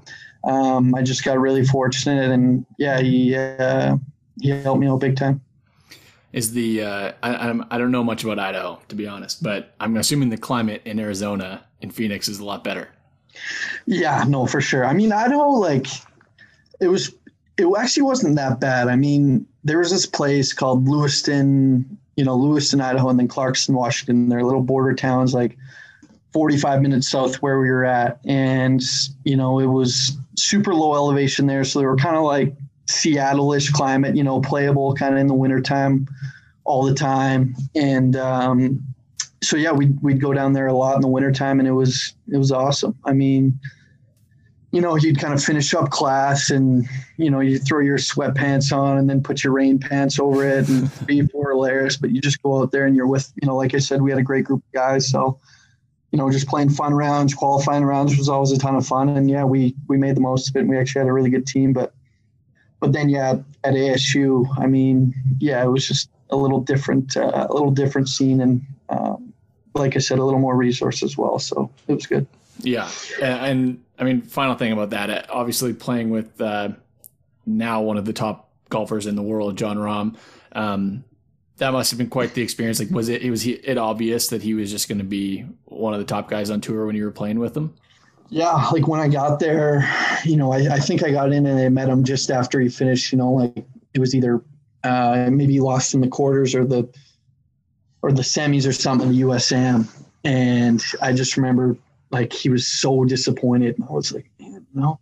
[0.44, 3.96] um, I just got really fortunate, and yeah, he uh,
[4.40, 5.40] he helped me out big time.
[6.32, 9.74] Is the uh, I, I'm, I don't know much about Idaho to be honest, but
[9.80, 12.88] I'm assuming the climate in Arizona in Phoenix is a lot better.
[13.86, 14.84] Yeah, no, for sure.
[14.84, 15.86] I mean, Idaho, like
[16.80, 17.12] it was,
[17.58, 18.88] it actually wasn't that bad.
[18.88, 23.74] I mean, there was this place called Lewiston you know, Lewiston, Idaho, and then Clarkston,
[23.74, 24.28] Washington.
[24.28, 25.56] They're little border towns, like
[26.32, 28.18] 45 minutes south where we were at.
[28.24, 28.82] And,
[29.24, 31.64] you know, it was super low elevation there.
[31.64, 32.54] So they were kind of like
[32.88, 36.06] Seattle ish climate, you know, playable kind of in the wintertime
[36.64, 37.54] all the time.
[37.74, 38.82] And, um,
[39.42, 42.14] so yeah, we'd, we'd go down there a lot in the wintertime and it was,
[42.32, 42.96] it was awesome.
[43.04, 43.58] I mean,
[44.76, 46.86] you know, you'd kind of finish up class and,
[47.16, 50.68] you know, you throw your sweatpants on and then put your rain pants over it
[50.68, 53.56] and three, four layers, but you just go out there and you're with, you know,
[53.56, 55.08] like I said, we had a great group of guys.
[55.08, 55.40] So,
[56.12, 59.08] you know, just playing fun rounds, qualifying rounds was always a ton of fun.
[59.08, 61.30] And yeah, we, we made the most of it and we actually had a really
[61.30, 61.94] good team, but,
[62.78, 67.46] but then yeah, at ASU, I mean, yeah, it was just a little different, uh,
[67.48, 68.42] a little different scene.
[68.42, 68.60] And,
[68.90, 69.32] um,
[69.72, 71.38] like I said, a little more resource as well.
[71.38, 72.26] So it was good.
[72.58, 72.90] Yeah.
[73.22, 76.70] And, I mean, final thing about that, uh, obviously playing with uh,
[77.46, 80.16] now one of the top golfers in the world, Jon Rahm.
[80.52, 81.04] Um,
[81.58, 82.78] that must have been quite the experience.
[82.78, 83.22] Like, was it?
[83.22, 86.28] It was it obvious that he was just going to be one of the top
[86.28, 87.74] guys on tour when you were playing with him.
[88.28, 89.88] Yeah, like when I got there,
[90.24, 92.68] you know, I, I think I got in and I met him just after he
[92.68, 93.12] finished.
[93.12, 94.42] You know, like it was either
[94.84, 96.88] uh, maybe lost in the quarters or the
[98.02, 99.88] or the semis or something, the USM.
[100.24, 101.76] And I just remember
[102.10, 103.76] like he was so disappointed.
[103.88, 105.00] I was like, man, no,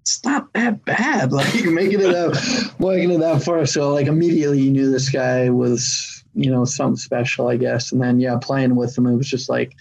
[0.00, 1.32] it's not that bad.
[1.32, 2.34] Like making it up,
[2.78, 3.66] making it that far.
[3.66, 7.92] So like immediately you knew this guy was, you know, something special, I guess.
[7.92, 9.74] And then yeah, playing with him, it was just like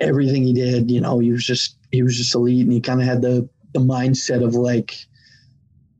[0.00, 3.00] everything he did, you know, he was just he was just elite and he kind
[3.00, 4.96] of had the the mindset of like,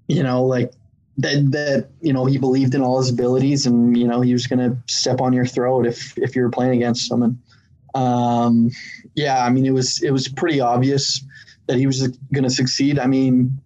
[0.07, 0.73] you know, like
[1.18, 4.47] that that you know he believed in all his abilities and you know he was
[4.47, 7.38] gonna step on your throat if if you were playing against him and
[7.94, 8.71] um,
[9.18, 11.24] yeah, I mean, it was it was pretty obvious
[11.66, 13.00] that he was going to succeed.
[13.00, 13.61] I mean,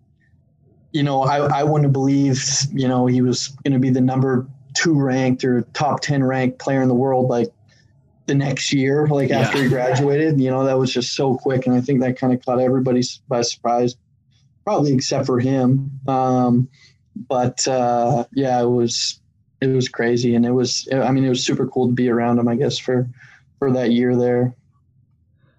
[0.93, 4.01] you know, I, I wouldn't have believed, you know, he was going to be the
[4.01, 7.53] number two ranked or top 10 ranked player in the world like
[8.25, 9.41] the next year, like yeah.
[9.41, 10.41] after he graduated.
[10.41, 11.67] You know, that was just so quick.
[11.67, 13.95] And I think that kind of caught everybody by surprise,
[14.65, 15.91] probably except for him.
[16.09, 16.67] Um,
[17.29, 19.21] but uh, yeah, it was
[19.61, 20.35] it was crazy.
[20.35, 22.79] And it was, I mean, it was super cool to be around him, I guess,
[22.79, 23.07] for
[23.59, 24.57] for that year there.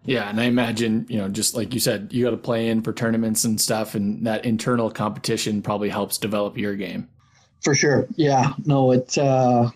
[0.06, 2.82] Yeah, and I imagine, you know, just like you said, you got to play in
[2.82, 7.08] for tournaments and stuff, and that internal competition probably helps develop your game.
[7.62, 8.06] For sure.
[8.16, 8.54] Yeah.
[8.66, 9.70] No, it, uh,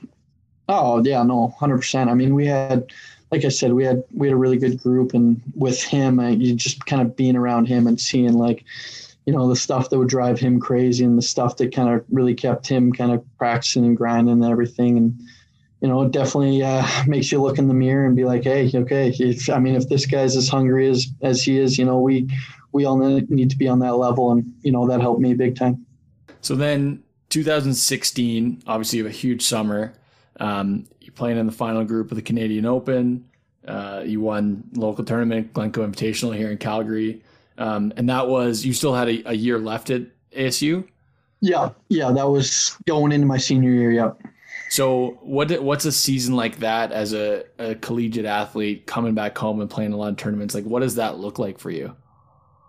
[0.68, 2.10] oh, yeah, no, 100%.
[2.10, 2.92] I mean, we had,
[3.32, 6.30] like I said, we had, we had a really good group, and with him, uh,
[6.30, 8.66] you just kind of being around him and seeing like,
[9.26, 12.04] you know, the stuff that would drive him crazy and the stuff that kind of
[12.12, 14.98] really kept him kind of practicing and grinding and everything.
[14.98, 15.22] And,
[15.82, 18.70] you know, it definitely uh, makes you look in the mirror and be like, hey,
[18.74, 22.00] okay, if, I mean, if this guy's as hungry as as he is, you know,
[22.00, 22.30] we
[22.72, 25.56] we all need to be on that level, and you know that helped me big
[25.56, 25.86] time.
[26.42, 29.94] So then, 2016, obviously, you have a huge summer.
[30.40, 33.28] Um, you're playing in the final group of the Canadian Open.
[33.68, 37.22] Uh, you won local tournament, Glencoe Invitational here in Calgary,
[37.58, 40.88] um, and that was you still had a, a year left at ASU.
[41.42, 43.92] Yeah, yeah, that was going into my senior year.
[43.92, 44.22] Yep.
[44.70, 49.62] So what what's a season like that as a, a collegiate athlete coming back home
[49.62, 50.54] and playing a lot of tournaments?
[50.54, 51.96] Like what does that look like for you?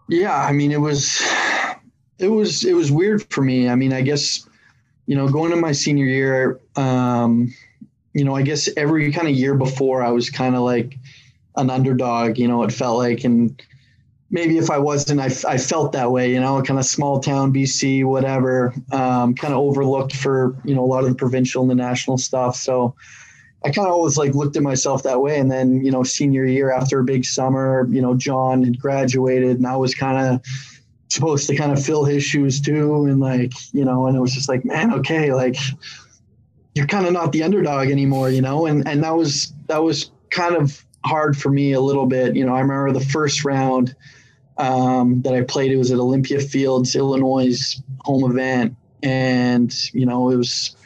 [0.09, 1.21] Yeah, I mean it was
[2.19, 3.69] it was it was weird for me.
[3.69, 4.49] I mean, I guess
[5.07, 7.53] you know, going to my senior year, um,
[8.13, 10.99] you know, I guess every kind of year before I was kind of like
[11.57, 13.61] an underdog, you know, it felt like and
[14.31, 17.53] maybe if I wasn't, I, I felt that way, you know, kind of small town
[17.53, 21.71] BC, whatever, um, kind of overlooked for, you know, a lot of the provincial and
[21.71, 22.57] the national stuff.
[22.57, 22.95] So
[23.65, 25.39] I kind of always like looked at myself that way.
[25.39, 29.57] And then, you know, senior year after a big summer, you know, Jon had graduated
[29.57, 30.43] and I was kind of
[31.09, 33.07] supposed to kind of fill his shoes too.
[33.07, 35.57] And like, you know, and it was just like, man, okay, like
[36.75, 38.67] you're kind of not the underdog anymore, you know?
[38.67, 42.37] And, and that was, that was kind of hard for me a little bit.
[42.37, 43.97] You know, I remember the first round,
[44.59, 45.73] um, that I played.
[45.73, 50.77] It was at Olympia Fields, Illinois' home event, and you know it was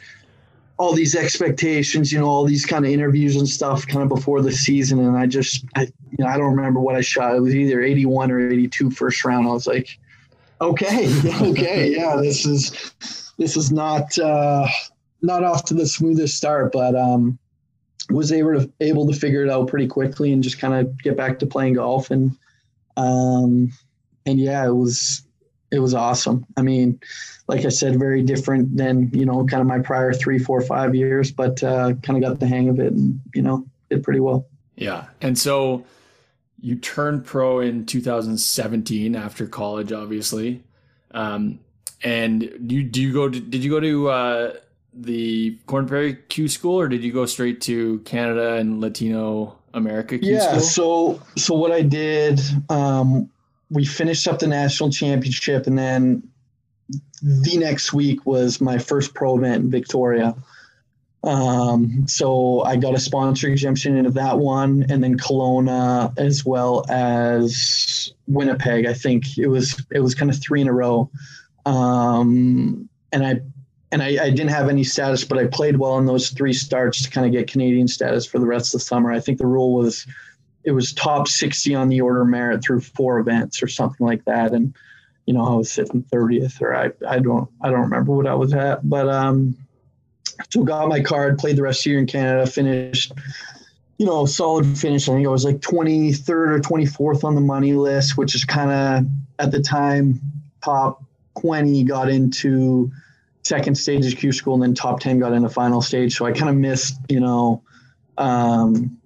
[0.77, 4.41] all these expectations, you know, all these kind of interviews and stuff, kind of before
[4.41, 4.99] the season.
[4.99, 7.35] And I just, I, you know, I don't remember what I shot.
[7.35, 9.47] It was either 81 or 82 first round.
[9.47, 9.97] I was like,
[10.59, 11.07] okay,
[11.41, 12.93] okay, yeah, this is
[13.37, 14.67] this is not uh,
[15.21, 17.37] not off to the smoothest start, but um,
[18.09, 21.15] was able to able to figure it out pretty quickly and just kind of get
[21.15, 22.35] back to playing golf and
[22.97, 23.71] um,
[24.25, 25.23] and yeah, it was
[25.71, 26.45] it was awesome.
[26.55, 26.99] I mean,
[27.47, 30.95] like I said, very different than you know, kind of my prior three, four, five
[30.95, 34.19] years, but uh, kind of got the hang of it, and you know, did pretty
[34.19, 34.47] well.
[34.75, 35.85] Yeah, and so
[36.59, 40.63] you turned pro in 2017 after college, obviously.
[41.11, 41.59] Um,
[42.03, 44.53] and you do you go to, did you go to uh,
[44.93, 50.17] the Corn Ferry Q school or did you go straight to Canada and Latino America?
[50.17, 50.57] Q yeah.
[50.57, 50.61] School?
[50.61, 53.29] So so what I did, um,
[53.69, 56.23] we finished up the national championship, and then
[57.21, 60.35] the next week was my first pro event in Victoria.
[61.23, 66.85] Um, so I got a sponsor exemption into that one, and then Kelowna as well
[66.89, 68.85] as Winnipeg.
[68.85, 71.09] I think it was it was kind of three in a row,
[71.65, 73.39] um, and I
[73.93, 77.03] and I, I, didn't have any status, but I played well in those three starts
[77.03, 79.11] to kind of get Canadian status for the rest of the summer.
[79.11, 80.07] I think the rule was
[80.63, 84.51] it was top 60 on the order merit through four events or something like that.
[84.51, 84.73] And,
[85.27, 88.33] you know, I was sitting 30th or I, I don't, I don't remember what I
[88.33, 89.55] was at, but, um,
[90.49, 93.13] so got my card, played the rest of the year in Canada, finished,
[93.99, 95.07] you know, solid finish.
[95.07, 98.71] I think I was like 23rd or 24th on the money list, which is kind
[98.71, 100.19] of at the time
[100.63, 101.03] top
[101.39, 102.91] 20 got into
[103.43, 106.15] second stage of Q school, and then top 10 got into final stage.
[106.15, 107.61] So I kind of missed, you know,
[108.17, 108.97] um,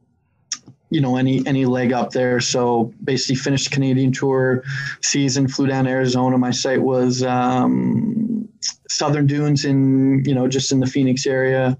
[0.90, 2.40] you know, any any leg up there.
[2.40, 4.64] So basically finished Canadian tour
[5.02, 6.38] season, flew down to Arizona.
[6.38, 8.48] My site was um,
[8.88, 11.78] Southern Dunes in, you know, just in the Phoenix area.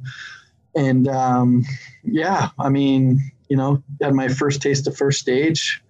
[0.76, 1.64] And um,
[2.04, 5.82] yeah, I mean, you know, had my first taste of first stage.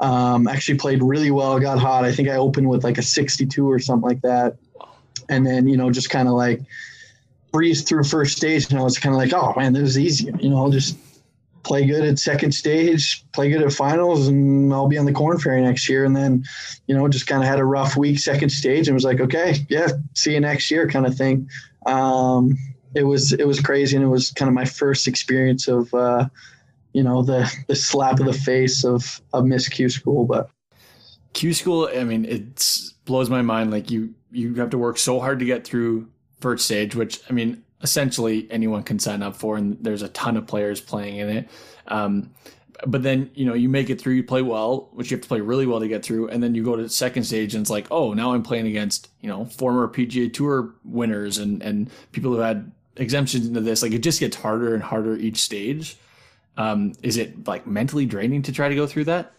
[0.00, 2.04] Um, actually played really well, got hot.
[2.04, 4.56] I think I opened with like a 62 or something like that
[5.28, 6.60] and then you know just kind of like
[7.52, 10.32] breeze through first stage and I was kind of like oh man this is easy.
[10.40, 10.96] You know I'll just
[11.64, 15.38] play good at second stage play good at finals and I'll be on the Corn
[15.38, 16.04] Ferry next year.
[16.04, 16.44] And then
[16.86, 19.66] you know just kind of had a rough week second stage and was like okay
[19.68, 21.48] yeah see you next year kind of thing.
[21.86, 22.56] Um,
[22.94, 26.28] it was it was crazy and it was kind of my first experience of uh,
[26.92, 30.50] you know the the slap of the face of of Miss Q school but
[31.32, 32.66] Q school I mean it
[33.04, 36.08] blows my mind like you you have to work so hard to get through
[36.40, 40.36] first stage, which I mean, essentially anyone can sign up for, and there's a ton
[40.36, 41.48] of players playing in it.
[41.88, 42.30] Um,
[42.86, 45.28] but then you know you make it through, you play well, which you have to
[45.28, 47.70] play really well to get through, and then you go to second stage, and it's
[47.70, 52.32] like, oh, now I'm playing against you know former PGA Tour winners and and people
[52.32, 53.82] who had exemptions into this.
[53.82, 55.96] Like it just gets harder and harder each stage.
[56.56, 59.32] Um, is it like mentally draining to try to go through that?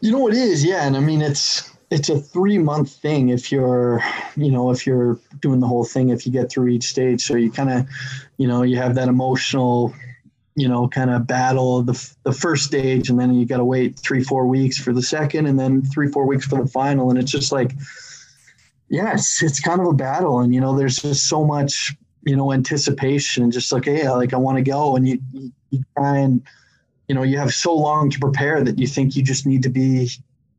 [0.00, 3.50] You know, it is, yeah, and I mean it's it's a three month thing if
[3.50, 4.02] you're
[4.36, 7.22] you know if you're doing the whole thing if you get through each stage.
[7.22, 7.88] So you kind of
[8.38, 9.92] you know you have that emotional
[10.54, 13.98] you know kind of battle the, the first stage and then you got to wait
[13.98, 17.10] three four weeks for the second and then three four weeks for the final.
[17.10, 17.72] And it's just like
[18.88, 20.40] yes it's kind of a battle.
[20.40, 24.32] And you know there's just so much you know anticipation and just like hey like
[24.32, 24.94] i want to go.
[24.94, 26.40] And you, you, you try and
[27.08, 29.70] you know you have so long to prepare that you think you just need to
[29.70, 30.08] be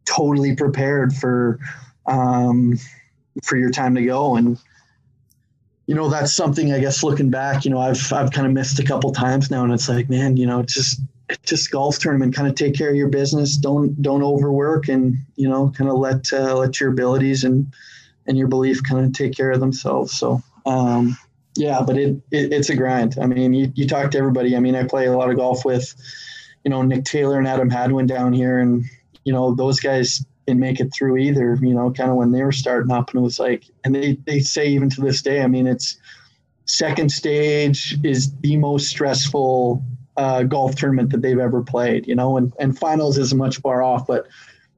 [0.06, 1.60] totally prepared for
[2.06, 2.78] um,
[3.44, 4.36] for your time to go.
[4.36, 4.58] And
[5.88, 8.80] you know that's something i guess looking back you know i've i've kind of missed
[8.80, 9.64] a couple times now.
[9.64, 11.02] And it's like man you know just
[11.44, 12.36] just golf tournament.
[12.36, 13.58] Kind of take care of your business.
[13.58, 17.74] Don't don't overwork and you know kind of let uh, let your abilities and
[18.28, 20.14] and your belief kind of take care of themselves.
[20.14, 21.18] So um
[21.56, 23.18] yeah but it, it it's a grind.
[23.22, 24.56] I mean you, you talk to everybody.
[24.56, 25.94] I mean i play a lot of golf with
[26.64, 28.86] you know nick taylor and adam hadwin down here and
[29.24, 32.44] you know, those guys didn't make it through either, you know, kind of when they
[32.44, 33.10] were starting up.
[33.12, 35.98] And it was like, and they, they say even to this day, I mean, it's
[36.66, 39.84] second stage is the most stressful
[40.18, 43.82] uh, golf tournament that they've ever played, you know, and, and finals isn't much far
[43.82, 44.28] off, but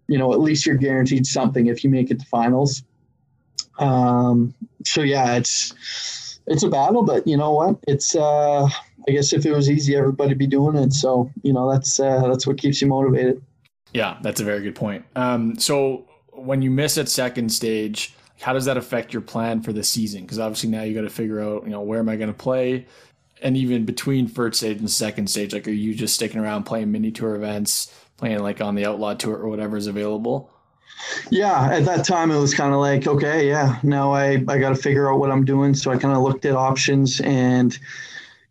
[0.08, 2.84] you know, at least you're guaranteed something if you make it to finals.
[3.80, 4.54] Um,
[4.86, 7.78] so yeah, it's it's a battle, but you know what?
[7.88, 10.94] It's uh, I guess if it was easy, everybody'd be doing it.
[10.94, 13.42] So you know, that's uh, that's what keeps you motivated.
[13.94, 15.06] Yeah, that's a very good point.
[15.16, 19.72] Um, so when you miss at second stage, how does that affect your plan for
[19.72, 20.22] the season?
[20.22, 22.34] Because obviously now you got to figure out, you know, where am I going to
[22.34, 22.88] play?
[23.42, 26.92] And even between first stage and second stage, like, are you just sticking around playing
[26.92, 30.50] mini tour events, playing like on the Outlaw Tour or whatever is available?
[31.30, 34.70] Yeah, at that time it was kind of like, okay, yeah, now I, I got
[34.70, 35.74] to figure out what I'm doing.
[35.74, 37.78] So I kind of looked at options and,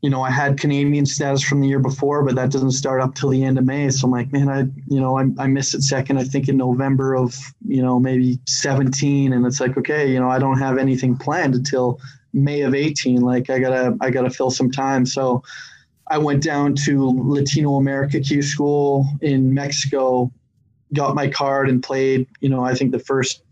[0.03, 3.15] you know, I had Canadian status from the year before, but that doesn't start up
[3.15, 3.88] till the end of May.
[3.88, 6.57] So I'm like, man, I, you know, I, I missed it second, I think in
[6.57, 9.33] November of, you know, maybe 17.
[9.33, 12.01] And it's like, okay, you know, I don't have anything planned until
[12.33, 13.21] May of 18.
[13.21, 15.07] Like I gotta, I gotta fill some time.
[15.07, 15.45] So
[16.09, 20.33] I went down to Latino America Q school in Mexico,
[20.95, 23.45] got my card and played, you know, I think the first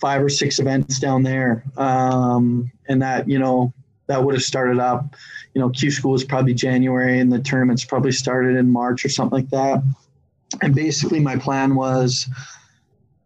[0.00, 1.64] five or six events down there.
[1.76, 3.74] Um, and that, you know,
[4.12, 5.16] that would have started up
[5.54, 9.08] you know, Q school is probably January and the tournaments probably started in March or
[9.08, 9.82] something like that.
[10.62, 12.28] And basically, my plan was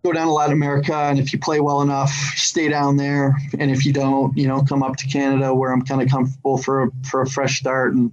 [0.05, 3.37] go down to Latin America, and if you play well enough, stay down there.
[3.59, 6.59] And if you don't, you know, come up to Canada where I'm kind of comfortable
[6.59, 7.95] for for a fresh start.
[7.95, 8.13] And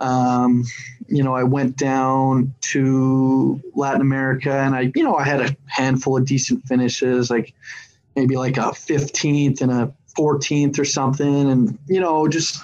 [0.00, 0.64] um,
[1.08, 5.56] you know, I went down to Latin America, and I, you know, I had a
[5.66, 7.54] handful of decent finishes, like
[8.14, 12.62] maybe like a 15th and a 14th or something, and you know, just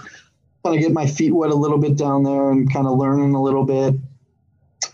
[0.65, 3.35] kind of get my feet wet a little bit down there and kind of learning
[3.35, 3.95] a little bit.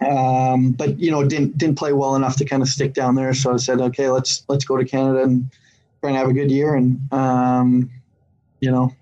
[0.01, 3.35] Um, but you know, didn't didn't play well enough to kind of stick down there.
[3.35, 5.51] So I said, okay, let's let's go to Canada and
[6.01, 6.75] try and have a good year.
[6.75, 7.91] And um,
[8.61, 8.95] you know,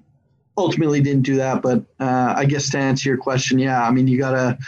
[0.57, 1.63] ultimately didn't do that.
[1.63, 4.59] But uh, I guess to answer your question, yeah, I mean, you gotta,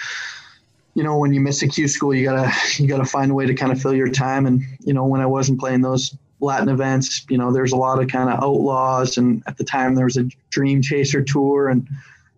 [0.94, 3.46] you know, when you miss a Q school, you gotta you gotta find a way
[3.46, 4.46] to kind of fill your time.
[4.46, 7.26] And you know, when I wasn't playing those Latin events.
[7.28, 10.16] You know, there's a lot of kind of outlaws, and at the time there was
[10.16, 11.88] a Dream Chaser tour, and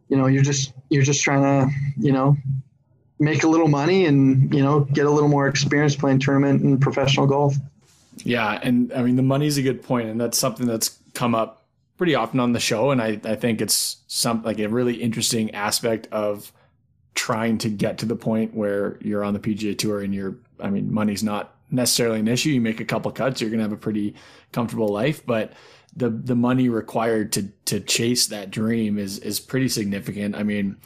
[0.08, 2.36] you know, you're just you're just trying to you know
[3.18, 6.80] make a little money and you know get a little more experience playing tournament and
[6.80, 7.54] professional golf.
[8.24, 11.64] Yeah, and I mean the money's a good point, and that's something that's come up
[11.96, 15.54] pretty often on the show, and I I think it's some like a really interesting
[15.54, 16.52] aspect of
[17.14, 20.70] trying to get to the point where you're on the PGA Tour and you're I
[20.70, 22.50] mean money's not necessarily an issue.
[22.50, 24.14] You make a couple cuts, you're going to have a pretty
[24.52, 25.52] comfortable life, but
[25.96, 30.36] the the money required to to chase that dream is is pretty significant.
[30.36, 30.76] I mean,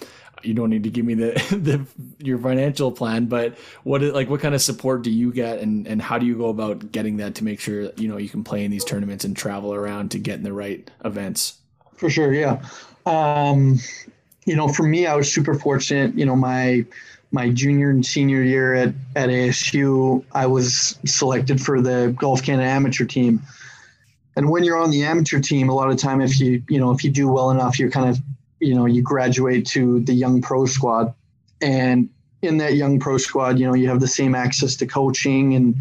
[0.43, 1.85] you don't need to give me the, the
[2.25, 6.01] your financial plan, but what like what kind of support do you get, and and
[6.01, 8.65] how do you go about getting that to make sure you know you can play
[8.65, 11.59] in these tournaments and travel around to get in the right events?
[11.97, 12.65] For sure, yeah.
[13.05, 13.79] Um,
[14.47, 16.17] you know, for me, I was super fortunate.
[16.17, 16.87] You know, my
[17.33, 22.69] my junior and senior year at, at ASU, I was selected for the Golf Canada
[22.69, 23.41] amateur team.
[24.37, 26.91] And when you're on the amateur team, a lot of time, if you, you know,
[26.91, 28.19] if you do well enough, you're kind of,
[28.59, 31.15] you know, you graduate to the young pro squad.
[31.61, 32.09] And
[32.43, 35.77] in that young pro squad, you know, you have the same access to coaching and,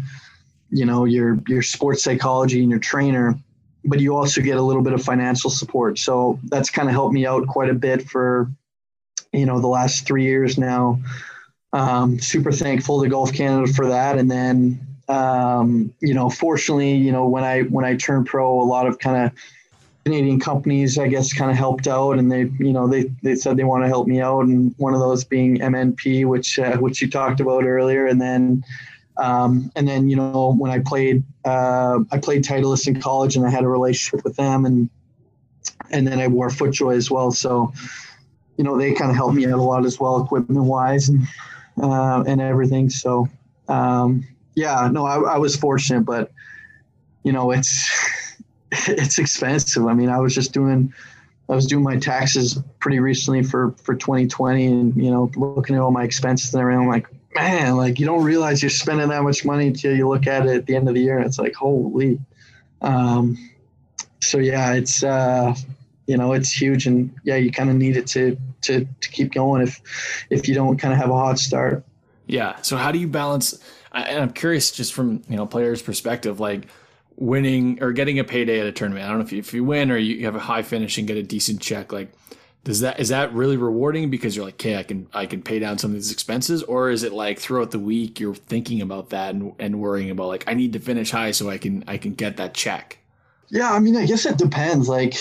[0.70, 3.34] you know, your, your sports psychology and your trainer,
[3.84, 5.98] but you also get a little bit of financial support.
[5.98, 8.50] So that's kind of helped me out quite a bit for,
[9.32, 11.00] you know, the last three years now
[11.72, 14.18] um, super thankful to Golf Canada for that.
[14.18, 18.64] And then, um, you know, fortunately, you know, when I when I turned pro, a
[18.64, 19.32] lot of kind of
[20.04, 23.56] Canadian companies, I guess, kind of helped out, and they, you know, they they said
[23.56, 27.02] they want to help me out, and one of those being MNP, which uh, which
[27.02, 28.64] you talked about earlier, and then.
[29.16, 33.44] Um, and then you know when I played, uh, I played Titleist in college, and
[33.44, 34.88] I had a relationship with them, and
[35.90, 37.30] and then I wore FootJoy as well.
[37.30, 37.70] So,
[38.56, 41.26] you know, they kind of helped me out a lot as well, equipment wise, and
[41.80, 42.90] uh, and everything.
[42.90, 43.28] So,
[43.68, 46.32] um, yeah, no, I, I, was fortunate, but
[47.22, 47.88] you know, it's
[48.72, 49.86] it's expensive.
[49.86, 50.92] I mean, I was just doing,
[51.48, 55.82] I was doing my taxes pretty recently for for 2020, and you know, looking at
[55.82, 56.82] all my expenses and everything.
[56.82, 60.26] I'm like, man, like you don't realize you're spending that much money until you look
[60.26, 62.18] at it at the end of the year, and it's like, holy.
[62.82, 63.36] Um,
[64.20, 65.54] so yeah, it's uh,
[66.10, 69.32] you know it's huge and yeah you kind of need it to to to keep
[69.32, 71.84] going if if you don't kind of have a hot start.
[72.26, 73.58] Yeah so how do you balance
[73.92, 76.68] and i'm curious just from you know players perspective like
[77.16, 79.04] winning or getting a payday at a tournament.
[79.04, 81.06] I don't know if you, if you win or you have a high finish and
[81.06, 82.12] get a decent check like
[82.64, 85.58] does that is that really rewarding because you're like okay i can i can pay
[85.58, 89.10] down some of these expenses or is it like throughout the week you're thinking about
[89.10, 91.96] that and, and worrying about like i need to finish high so i can i
[91.96, 92.98] can get that check
[93.50, 94.88] yeah, I mean, I guess it depends.
[94.88, 95.14] Like,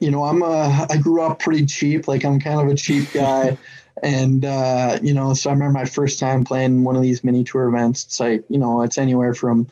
[0.00, 2.06] you know, I'm a, I grew up pretty cheap.
[2.06, 3.58] Like, I'm kind of a cheap guy,
[4.02, 7.44] And uh, you know, so I remember my first time playing one of these mini
[7.44, 8.04] tour events.
[8.04, 9.68] It's like you know, it's anywhere from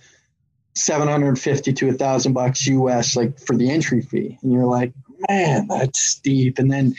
[0.75, 4.39] 750 to a thousand bucks US, like for the entry fee.
[4.43, 4.93] And you're like,
[5.29, 6.59] man, that's steep.
[6.59, 6.95] And then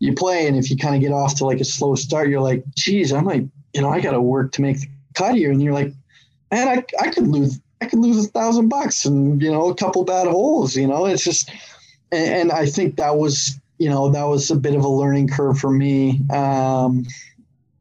[0.00, 2.40] you play, and if you kind of get off to like a slow start, you're
[2.40, 5.52] like, geez, I'm like, you know, I got to work to make the cut here.
[5.52, 5.92] And you're like,
[6.50, 9.74] man, I, I could lose, I could lose a thousand bucks and, you know, a
[9.74, 11.50] couple bad holes, you know, it's just,
[12.10, 15.28] and, and I think that was, you know, that was a bit of a learning
[15.28, 16.20] curve for me.
[16.32, 17.04] Um,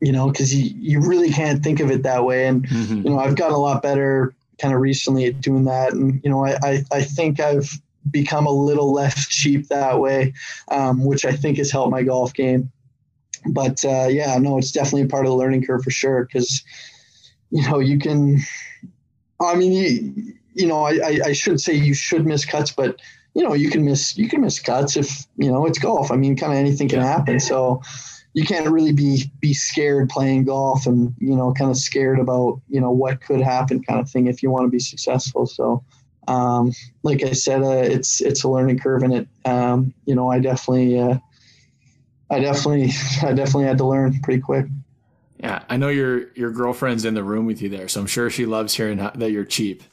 [0.01, 2.47] you know, because you, you really can't think of it that way.
[2.47, 3.03] And, mm-hmm.
[3.03, 5.93] you know, I've gotten a lot better kind of recently at doing that.
[5.93, 7.71] And, you know, I, I, I think I've
[8.11, 10.33] become a little less cheap that way,
[10.67, 12.69] um, which I think has helped my golf game.
[13.45, 16.25] But uh, yeah, no, it's definitely part of the learning curve for sure.
[16.25, 16.61] Because,
[17.51, 18.41] you know, you can,
[19.45, 22.99] I mean, you, you know, I, I shouldn't say you should miss cuts, but
[23.33, 26.11] you know, you can miss you can miss cuts if you know it's golf.
[26.11, 27.39] I mean, kind of anything can happen.
[27.39, 27.81] So
[28.33, 32.59] you can't really be be scared playing golf and you know kind of scared about
[32.67, 35.83] you know what could happen kind of thing if you want to be successful so
[36.27, 36.71] um,
[37.03, 40.39] like i said uh, it's it's a learning curve and it um, you know i
[40.39, 41.17] definitely uh,
[42.29, 42.91] i definitely
[43.23, 44.65] i definitely had to learn pretty quick
[45.43, 48.29] yeah i know your your girlfriend's in the room with you there so i'm sure
[48.29, 49.83] she loves hearing how, that you're cheap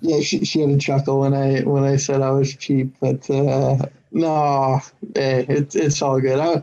[0.00, 3.28] yeah she, she had a chuckle when i when i said i was cheap but
[3.30, 3.76] uh,
[4.10, 4.80] no
[5.14, 6.62] hey, it, it's all good I,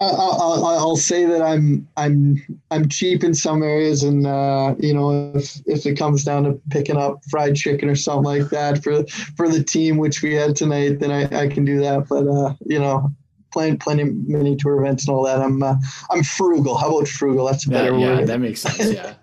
[0.00, 5.32] I'll, I'll, say that I'm I'm I'm cheap in some areas, and uh, you know
[5.34, 9.04] if if it comes down to picking up fried chicken or something like that for
[9.36, 12.06] for the team, which we had tonight, then I, I can do that.
[12.08, 13.10] But uh, you know,
[13.58, 15.76] playing plenty mini tour events and all that, I'm uh,
[16.10, 16.76] I'm frugal.
[16.76, 17.46] How about frugal?
[17.46, 18.20] That's a better yeah, word.
[18.20, 18.92] Yeah, that makes sense.
[18.92, 19.14] Yeah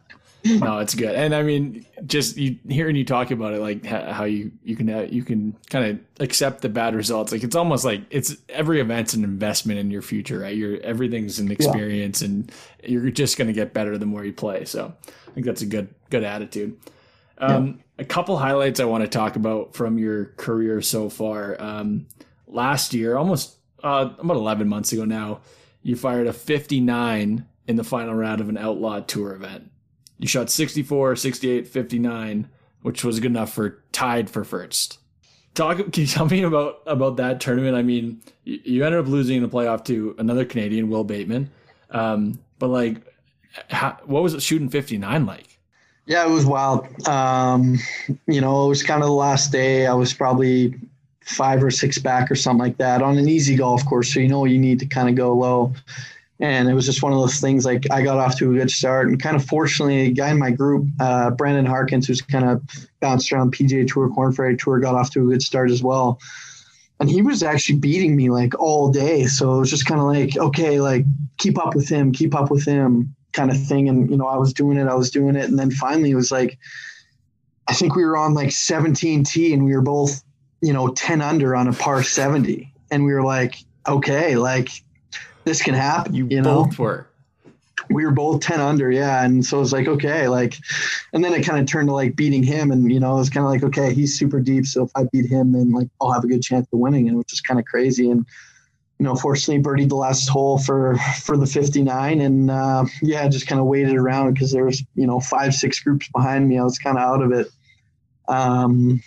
[0.60, 1.16] no, it's good.
[1.16, 4.90] And I mean, just you, hearing you talk about it, like how you you can
[4.90, 7.32] uh, you can kind of accept the bad results.
[7.32, 10.56] Like it's almost like it's every event's an investment in your future, right?
[10.56, 12.28] You're everything's an experience, yeah.
[12.28, 12.52] and
[12.84, 14.66] you're just going to get better the more you play.
[14.66, 16.80] So I think that's a good good attitude.
[17.40, 18.04] Um, yeah.
[18.04, 21.60] A couple highlights I want to talk about from your career so far.
[21.60, 22.06] Um,
[22.46, 25.42] last year, almost uh, about 11 months ago now,
[25.84, 29.70] you fired a 59 in the final round of an outlaw tour event.
[30.18, 32.50] You shot 64, 68, 59,
[32.82, 34.98] which was good enough for tied for first.
[35.54, 35.78] Talk.
[35.78, 37.78] Can you tell me about about that tournament?
[37.78, 41.50] I mean, you, ended up losing in the playoff to another Canadian, Will Bateman.
[41.92, 42.98] Um, but like,
[43.70, 45.60] how, what was it shooting 59 like?
[46.08, 46.88] Yeah, it was wild.
[47.08, 47.78] Um,
[48.28, 49.88] you know, it was kind of the last day.
[49.88, 50.76] I was probably
[51.26, 54.14] five or six back or something like that on an easy golf course.
[54.14, 55.74] So you know you need to kind of go low
[56.40, 58.72] and it was just one of those things like I got off to a good
[58.72, 62.46] start and kind of fortunately a guy in my group, uh, Brandon Harkins, who's kind
[62.46, 62.62] of
[63.00, 66.20] bounced around PGA Tour, Korn Ferry Tour, got off to a good start as well.
[67.00, 69.26] And he was actually beating me like all day.
[69.28, 71.06] So it was just kind of like, okay, like
[71.38, 73.88] keep up with him, keep up with him kind of thing.
[73.88, 75.46] And, you know, I was doing it, I was doing it.
[75.46, 76.58] And then finally it was like,
[77.68, 80.22] I think we were on like 17 T and we were both,
[80.66, 82.74] you know, 10 under on a par 70.
[82.90, 83.56] And we were like,
[83.88, 84.70] okay, like
[85.44, 86.16] this can happen.
[86.16, 86.84] You, you both know?
[86.84, 87.08] were.
[87.92, 89.24] We were both 10 under, yeah.
[89.24, 90.56] And so it was like, okay, like,
[91.14, 92.72] and then it kind of turned to like beating him.
[92.72, 94.66] And, you know, it was kind of like, okay, he's super deep.
[94.66, 97.08] So if I beat him, then like I'll have a good chance of winning.
[97.08, 98.10] And it was just kind of crazy.
[98.10, 98.26] And,
[98.98, 103.46] you know, fortunately birdied the last hole for, for the 59 and, uh, yeah, just
[103.46, 106.58] kind of waited around because there was, you know, five, six groups behind me.
[106.58, 107.52] I was kind of out of it.
[108.28, 109.00] Um,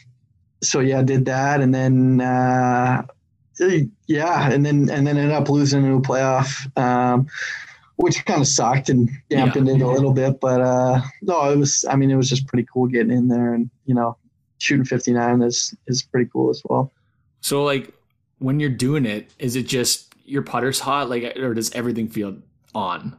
[0.63, 1.61] so yeah, did that.
[1.61, 3.03] And then, uh,
[4.07, 7.27] yeah, and then and then ended up losing in a playoff, um,
[7.97, 9.75] which kind of sucked and dampened yeah.
[9.75, 10.41] it a little bit.
[10.41, 11.85] But uh, no, it was.
[11.89, 14.17] I mean, it was just pretty cool getting in there, and you know,
[14.59, 16.93] shooting fifty nine is is pretty cool as well.
[17.41, 17.93] So, like,
[18.39, 22.37] when you're doing it, is it just your putter's hot, like, or does everything feel
[22.75, 23.17] on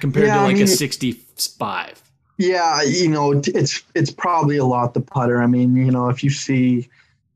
[0.00, 2.00] compared yeah, to like I mean, a sixty five?
[2.40, 5.42] Yeah, you know, it's it's probably a lot the putter.
[5.42, 6.88] I mean, you know, if you see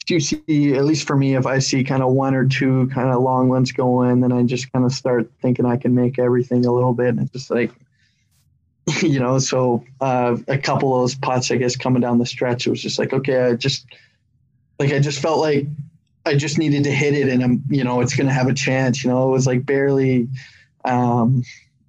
[0.02, 2.88] if you see, at least for me, if I see kind of one or two
[2.88, 6.18] kind of long ones going, then I just kind of start thinking I can make
[6.18, 7.08] everything a little bit.
[7.08, 7.70] And it's just like,
[9.02, 12.66] you know, so uh, a couple of those putts, I guess, coming down the stretch,
[12.66, 13.84] it was just like, okay, I just,
[14.78, 15.66] like, I just felt like
[16.24, 19.04] I just needed to hit it and I'm, you know, it's to have a chance.
[19.04, 20.28] You know, it was like barely,
[20.86, 21.44] um,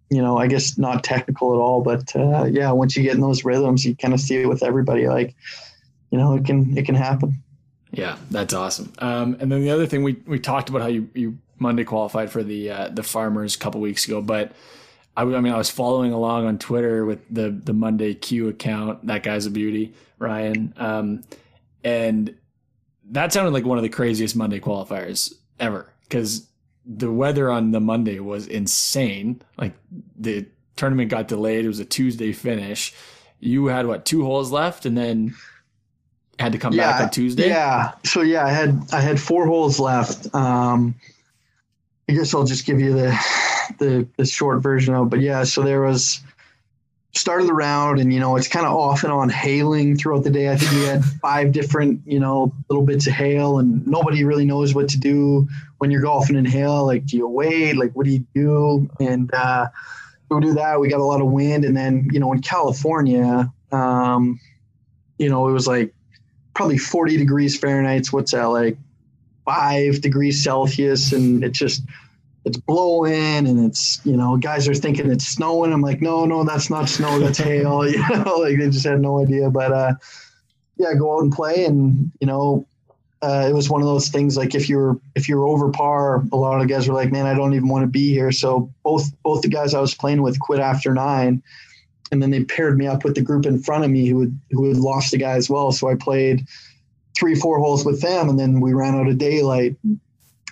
[0.10, 3.22] you know, I guess not technical at all, but uh, yeah, once you get in
[3.22, 5.08] those rhythms, you kind of see it with everybody.
[5.08, 5.36] Like,
[6.12, 7.42] you know, it can it can happen.
[7.92, 8.94] Yeah, that's awesome.
[9.00, 12.30] Um, and then the other thing we we talked about how you, you Monday qualified
[12.30, 14.52] for the uh, the farmers a couple weeks ago, but
[15.18, 19.08] I, I, mean I was following along on Twitter with the the Monday Q account.
[19.08, 20.74] That guy's a beauty, Ryan.
[20.78, 21.24] Um,
[21.84, 22.36] and
[23.12, 26.48] that sounded like one of the craziest Monday qualifiers ever because
[26.86, 29.42] the weather on the Monday was insane.
[29.58, 29.74] Like
[30.18, 31.66] the tournament got delayed.
[31.66, 32.94] It was a Tuesday finish.
[33.40, 35.36] You had what two holes left, and then
[36.40, 37.48] had to come yeah, back on Tuesday.
[37.48, 37.94] Yeah.
[38.04, 40.34] So yeah, I had I had four holes left.
[40.34, 40.96] Um,
[42.08, 43.18] I guess I'll just give you the
[43.80, 45.08] the the short version of.
[45.08, 45.10] It.
[45.10, 46.22] But yeah, so there was
[47.16, 50.24] start of the round, and you know it's kind of off and on hailing throughout
[50.24, 50.52] the day.
[50.52, 54.46] I think we had five different you know little bits of hail, and nobody really
[54.46, 55.48] knows what to do
[55.78, 56.86] when you're golfing in hail.
[56.86, 57.78] Like, do you wait?
[57.78, 58.90] Like, what do you do?
[59.00, 59.68] And uh,
[60.30, 60.80] we do that.
[60.80, 64.40] We got a lot of wind, and then you know in California, um,
[65.18, 65.94] you know it was like
[66.54, 68.08] probably 40 degrees Fahrenheit.
[68.08, 68.78] What's that like?
[69.46, 71.84] Five degrees Celsius, and it just
[72.46, 75.74] it's blowing and it's you know guys are thinking it's snowing.
[75.74, 79.02] I'm like no no that's not snow that's hail you know like they just had
[79.02, 79.50] no idea.
[79.50, 79.94] But uh
[80.78, 82.68] yeah go out and play and you know
[83.22, 86.36] uh, it was one of those things like if you're if you're over par a
[86.36, 88.32] lot of guys were like man i don't even want to be here.
[88.32, 91.42] So both both the guys i was playing with quit after nine
[92.12, 94.40] and then they paired me up with the group in front of me who had
[94.52, 95.72] who had lost the guy as well.
[95.72, 96.46] So i played
[97.16, 99.76] three four holes with them and then we ran out of daylight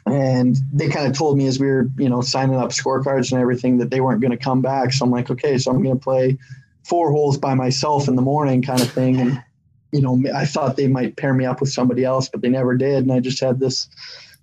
[0.06, 3.42] and they kind of told me as we were you know signing up scorecards and
[3.42, 4.94] everything that they weren't going to come back.
[4.94, 6.38] So i'm like okay so i'm going to play
[6.84, 9.20] four holes by myself in the morning kind of thing.
[9.20, 9.44] And
[9.92, 12.76] you know i thought they might pair me up with somebody else but they never
[12.76, 13.04] did.
[13.04, 13.88] And i just had this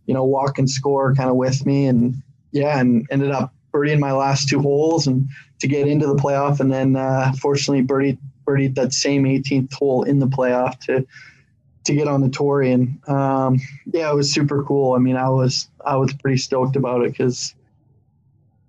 [0.07, 1.87] you know walk and score kind of with me.
[1.87, 2.15] And
[2.53, 5.29] yeah and ended up birdieing my last two holes and
[5.61, 6.59] to get into the playoff.
[6.59, 11.07] And then uh, fortunately birdie birdied that same 18th hole in the playoff to
[11.85, 13.59] to get on the tour and um,
[13.93, 14.95] yeah it was super cool.
[14.95, 17.55] I mean i was i was pretty stoked about it because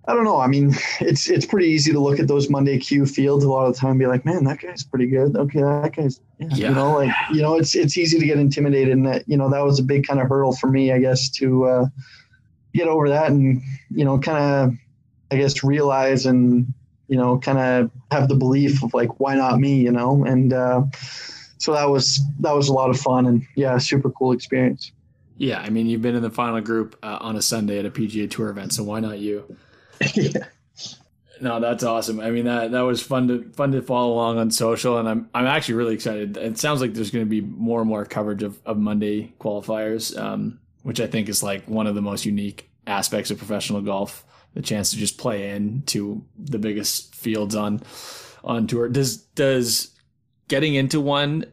[0.06, 0.40] i don't know.
[0.40, 3.66] I mean it's it's pretty easy to look at those monday q fields a lot
[3.66, 5.36] of the time and be like man that guy's pretty good.
[5.36, 6.68] Okay that guy's yeah, yeah.
[6.68, 9.50] you know like you know it's it's easy to get intimidated and that you know
[9.50, 11.86] that was a big kind of hurdle for me i guess to uh,
[12.74, 14.74] get over that and you know kind of
[15.30, 16.72] i guess realize and
[17.08, 20.24] you know kind of have the belief of like why not me you know?
[20.24, 20.84] And uh,
[21.62, 24.90] so that was that was a lot of fun and yeah, super cool experience.
[25.36, 27.90] Yeah, I mean, you've been in the final group uh, on a Sunday at a
[27.90, 29.56] PGA Tour event, so why not you?
[30.14, 30.46] yeah.
[31.40, 32.20] No, that's awesome.
[32.20, 35.30] I mean that that was fun to fun to follow along on social, and I'm
[35.34, 36.36] I'm actually really excited.
[36.36, 40.18] It sounds like there's going to be more and more coverage of, of Monday qualifiers,
[40.18, 44.24] um, which I think is like one of the most unique aspects of professional golf.
[44.54, 47.82] The chance to just play in to the biggest fields on
[48.42, 48.88] on tour.
[48.88, 49.91] Does does
[50.52, 51.46] getting into one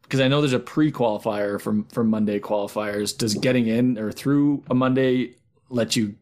[0.00, 3.16] because I know there's a pre-qualifier from from Monday qualifiers.
[3.16, 5.34] Does getting in or through a Monday
[5.68, 6.14] let you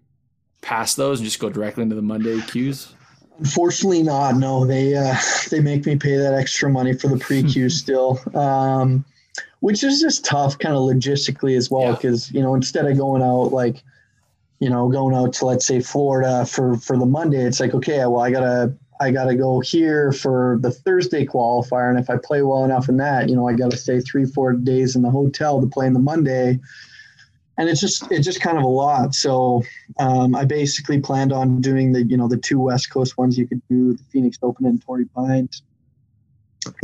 [0.62, 2.93] pass those and just go directly into the Monday queues?
[3.39, 4.35] Unfortunately, not.
[4.35, 5.14] No, they uh,
[5.53, 9.05] they make me pay that extra money for the pre-queue still, um,
[9.61, 11.95] which is just tough, kind of logistically as well.
[11.95, 12.39] Because yeah.
[12.39, 13.85] you know, instead of going out like,
[14.59, 17.99] you know, going out to let's say Florida for for the Monday, it's like okay,
[17.99, 21.90] well, I gotta I got to go here for the Thursday qualifier.
[21.90, 24.24] And if I play well enough in that, you know, I got to stay three,
[24.24, 26.61] four days in the hotel to play in the Monday.
[27.57, 29.14] And it's just, it's just kind of a lot.
[29.14, 29.62] So
[29.99, 33.47] um, I basically planned on doing the, you know, the two West Coast ones you
[33.47, 35.62] could do, the Phoenix Open and Torrey Pines.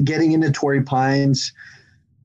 [0.05, 1.53] Getting into Torrey Pines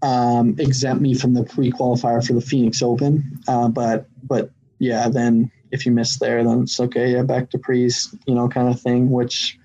[0.02, 3.40] um, exempt me from the pre-qualifier for the Phoenix Open.
[3.48, 7.12] Uh, but, but yeah, then if you miss there, then it's okay.
[7.14, 9.58] Yeah, back to pre's, you know, kind of thing, which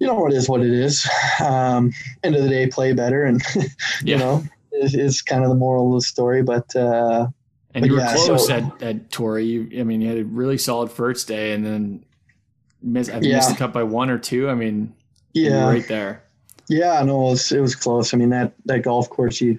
[0.00, 1.08] you know, it is what it is.
[1.44, 1.92] Um,
[2.24, 3.42] end of the day, play better, and
[4.04, 4.42] you know,
[4.72, 6.42] is, is kind of the moral of the story.
[6.42, 7.28] But uh,
[7.74, 9.44] and but you were yeah, close so, at at Torrey.
[9.44, 12.04] You, I mean, you had a really solid first day, and then
[12.82, 13.36] missed, yeah.
[13.36, 14.48] missed the cut by one or two.
[14.48, 14.94] I mean,
[15.34, 16.24] yeah, right there.
[16.68, 18.14] Yeah, no, it was, it was close.
[18.14, 19.58] I mean, that that golf course, you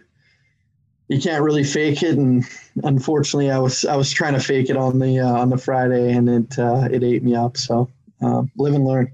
[1.07, 2.43] you can't really fake it, and
[2.83, 6.13] unfortunately, I was I was trying to fake it on the uh, on the Friday,
[6.13, 7.57] and it uh, it ate me up.
[7.57, 7.89] So
[8.21, 9.11] uh, live and learn.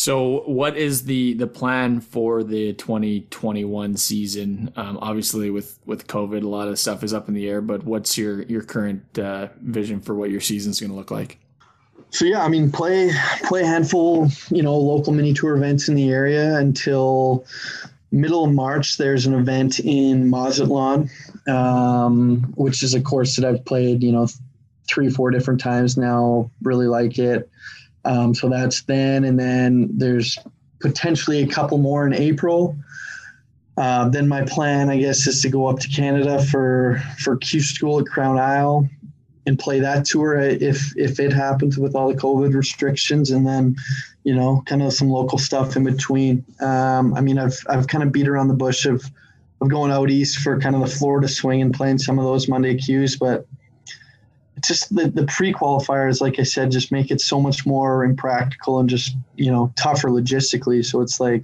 [0.00, 4.72] So, what is the the plan for the 2021 season?
[4.74, 7.60] Um, obviously, with with COVID, a lot of stuff is up in the air.
[7.60, 11.38] But what's your your current uh, vision for what your season's going to look like?
[12.08, 15.96] So yeah, I mean, play play a handful, you know, local mini tour events in
[15.96, 17.44] the area until
[18.10, 18.96] middle of March.
[18.96, 21.10] There's an event in Mazatlan,
[21.46, 24.28] um, which is a course that I've played, you know,
[24.88, 26.50] three four different times now.
[26.62, 27.50] Really like it.
[28.04, 30.38] Um, so that's then, and then there's
[30.80, 32.76] potentially a couple more in April.
[33.76, 37.60] Uh, then my plan, I guess, is to go up to Canada for for Q
[37.60, 38.88] School at Crown Isle
[39.46, 43.76] and play that tour if if it happens with all the COVID restrictions, and then
[44.24, 46.44] you know, kind of some local stuff in between.
[46.60, 49.04] Um, I mean, I've I've kind of beat around the bush of
[49.60, 52.48] of going out east for kind of the Florida swing and playing some of those
[52.48, 53.46] Monday cues, but
[54.70, 58.88] just the, the pre-qualifiers, like I said, just make it so much more impractical and
[58.88, 60.84] just, you know, tougher logistically.
[60.84, 61.42] So it's like,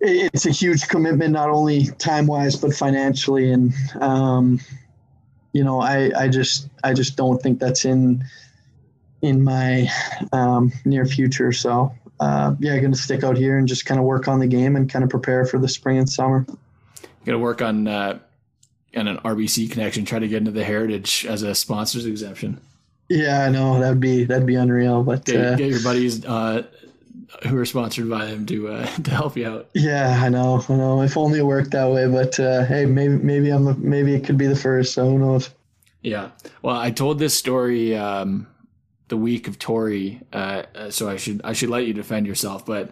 [0.00, 3.52] it's a huge commitment, not only time wise, but financially.
[3.52, 4.58] And, um,
[5.52, 8.24] you know, I, I just, I just don't think that's in,
[9.20, 9.86] in my
[10.32, 11.52] um, near future.
[11.52, 14.38] So, uh, yeah, I'm going to stick out here and just kind of work on
[14.38, 16.46] the game and kind of prepare for the spring and summer.
[17.26, 18.18] Going to work on, uh,
[18.96, 22.60] and an RBC connection, try to get into the Heritage as a sponsors exemption.
[23.08, 25.04] Yeah, I know that'd be that'd be unreal.
[25.04, 26.64] But get, uh, get your buddies uh,
[27.46, 29.68] who are sponsored by them to uh, to help you out.
[29.74, 31.02] Yeah, I know, I know.
[31.02, 32.08] If only it worked that way.
[32.08, 34.94] But uh, hey, maybe maybe I'm the, maybe it could be the first.
[34.94, 35.50] So who knows?
[36.02, 36.30] Yeah.
[36.62, 38.48] Well, I told this story um,
[39.08, 42.90] the week of Torrey, uh, so I should I should let you defend yourself, but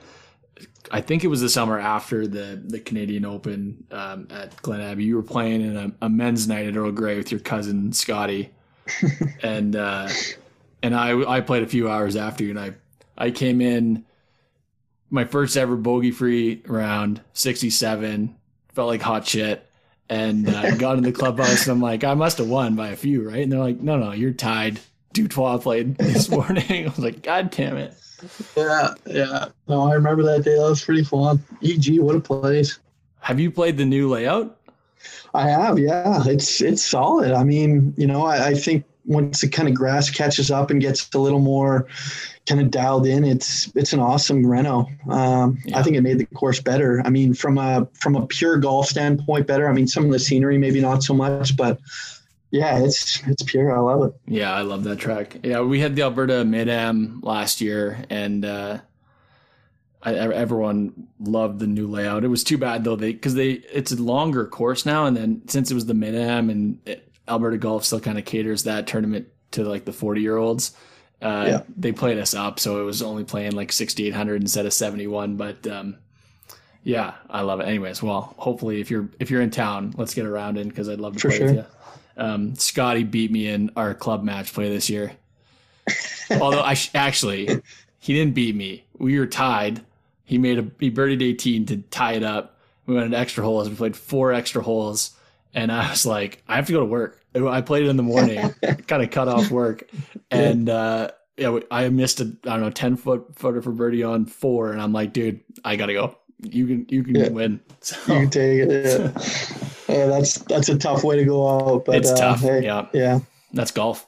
[0.91, 5.05] I think it was the summer after the the Canadian Open um, at Glen Abbey.
[5.05, 8.51] You were playing in a, a, men's night at Earl Grey with your cousin Scotty,
[9.43, 10.09] and uh,
[10.83, 12.73] and I I played a few hours after you, and I
[13.17, 14.05] I came in
[15.11, 18.37] my first ever bogey free round, sixty seven,
[18.75, 19.67] felt like hot shit,
[20.09, 22.97] and uh, got in the clubhouse, and I'm like, I must have won by a
[22.97, 23.43] few, right?
[23.43, 24.81] And they're like, No, no, you're tied.
[25.15, 26.87] Dutois played this morning.
[26.87, 27.95] I was like, God damn it.
[28.57, 29.47] Yeah, yeah.
[29.69, 30.57] No, I remember that day.
[30.57, 31.43] That was pretty fun.
[31.63, 32.79] EG, what a place.
[33.21, 34.59] Have you played the new layout?
[35.33, 36.23] I have, yeah.
[36.27, 37.33] It's it's solid.
[37.33, 40.81] I mean, you know, I, I think once the kind of grass catches up and
[40.81, 41.87] gets a little more
[42.49, 44.87] kind of dialed in, it's it's an awesome reno.
[45.11, 45.79] Um, yeah.
[45.79, 47.03] I think it made the course better.
[47.05, 49.69] I mean, from a from a pure golf standpoint, better.
[49.69, 51.79] I mean, some of the scenery maybe not so much, but
[52.55, 53.77] yeah, it's it's pure.
[53.77, 54.15] I love it.
[54.29, 55.39] Yeah, I love that track.
[55.43, 58.79] Yeah, we had the Alberta Mid Am last year, and uh,
[60.01, 62.23] I, everyone loved the new layout.
[62.23, 65.43] It was too bad though, they because they it's a longer course now, and then
[65.49, 68.87] since it was the Mid Am and it, Alberta Golf still kind of caters that
[68.87, 70.77] tournament to like the forty year olds.
[71.21, 71.63] Uh, yeah.
[71.77, 74.73] They played us up, so it was only playing like sixty eight hundred instead of
[74.73, 75.35] seventy one.
[75.35, 75.97] But um,
[76.85, 77.65] yeah, I love it.
[77.65, 81.01] Anyways, well, hopefully if you're if you're in town, let's get around in because I'd
[81.01, 81.47] love to For play sure.
[81.47, 81.65] with you.
[82.17, 85.13] Um, Scotty beat me in our club match play this year.
[86.31, 87.63] Although I sh- actually,
[87.99, 88.85] he didn't beat me.
[88.99, 89.85] We were tied.
[90.25, 92.59] He made a he birdied 18 to tie it up.
[92.87, 93.69] We went into extra holes.
[93.69, 95.17] We played four extra holes,
[95.55, 97.21] and I was like, I have to go to work.
[97.35, 98.55] I played it in the morning,
[98.87, 99.89] kind of cut off work,
[100.31, 104.27] and uh, yeah, I missed a I don't know 10 foot footer for birdie on
[104.27, 106.17] four, and I'm like, dude, I gotta go.
[106.43, 107.29] You can you can yeah.
[107.29, 107.61] win.
[107.81, 108.15] So.
[108.15, 109.01] You can take it.
[109.01, 109.69] Yeah.
[109.89, 111.85] yeah, that's that's a tough way to go out.
[111.85, 112.41] But it's uh, tough.
[112.41, 113.21] Hey, yeah, yeah,
[113.53, 114.07] that's golf.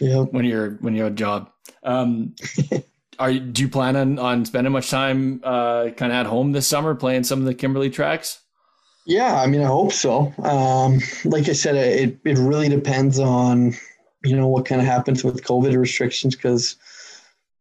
[0.00, 1.50] Yeah, when you're when you're a job.
[1.82, 2.34] Um,
[3.18, 6.52] are you, do you plan on on spending much time uh, kind of at home
[6.52, 8.40] this summer playing some of the Kimberley tracks?
[9.06, 10.32] Yeah, I mean, I hope so.
[10.42, 13.74] Um, like I said, it it really depends on
[14.24, 16.76] you know what kind of happens with COVID restrictions because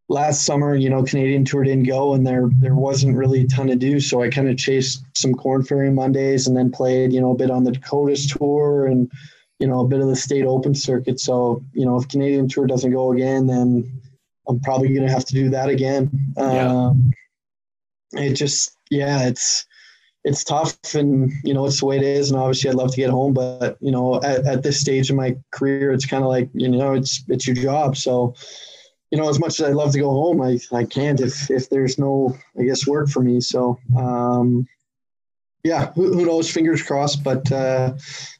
[0.10, 3.68] last summer, you know, Canadian Tour didn't go, and there there wasn't really a ton
[3.68, 4.00] to do.
[4.00, 7.36] So I kind of chased some Korn Ferry Mondays, and then played, you know, a
[7.36, 9.12] bit on the Dakotas Tour, and
[9.60, 11.20] you know, a bit of the State Open circuit.
[11.20, 14.02] So you know, if Canadian Tour doesn't go again, then
[14.48, 16.34] I'm probably going to have to do that again.
[16.38, 16.72] Yeah.
[16.72, 17.12] Um,
[18.14, 19.66] it just, yeah, it's
[20.24, 22.32] it's tough, and you know, it's the way it is.
[22.32, 25.16] And obviously, I'd love to get home, but you know, at, at this stage in
[25.16, 28.34] my career, it's kind of like you know, it's it's your job, so
[29.12, 31.70] you know, as much as I'd love to go home, I, I can't if, if
[31.70, 33.40] there's no, I guess, work for me.
[33.40, 34.68] So, um,
[35.64, 36.50] yeah, who, who, knows?
[36.50, 37.24] Fingers crossed.
[37.24, 37.94] But uh,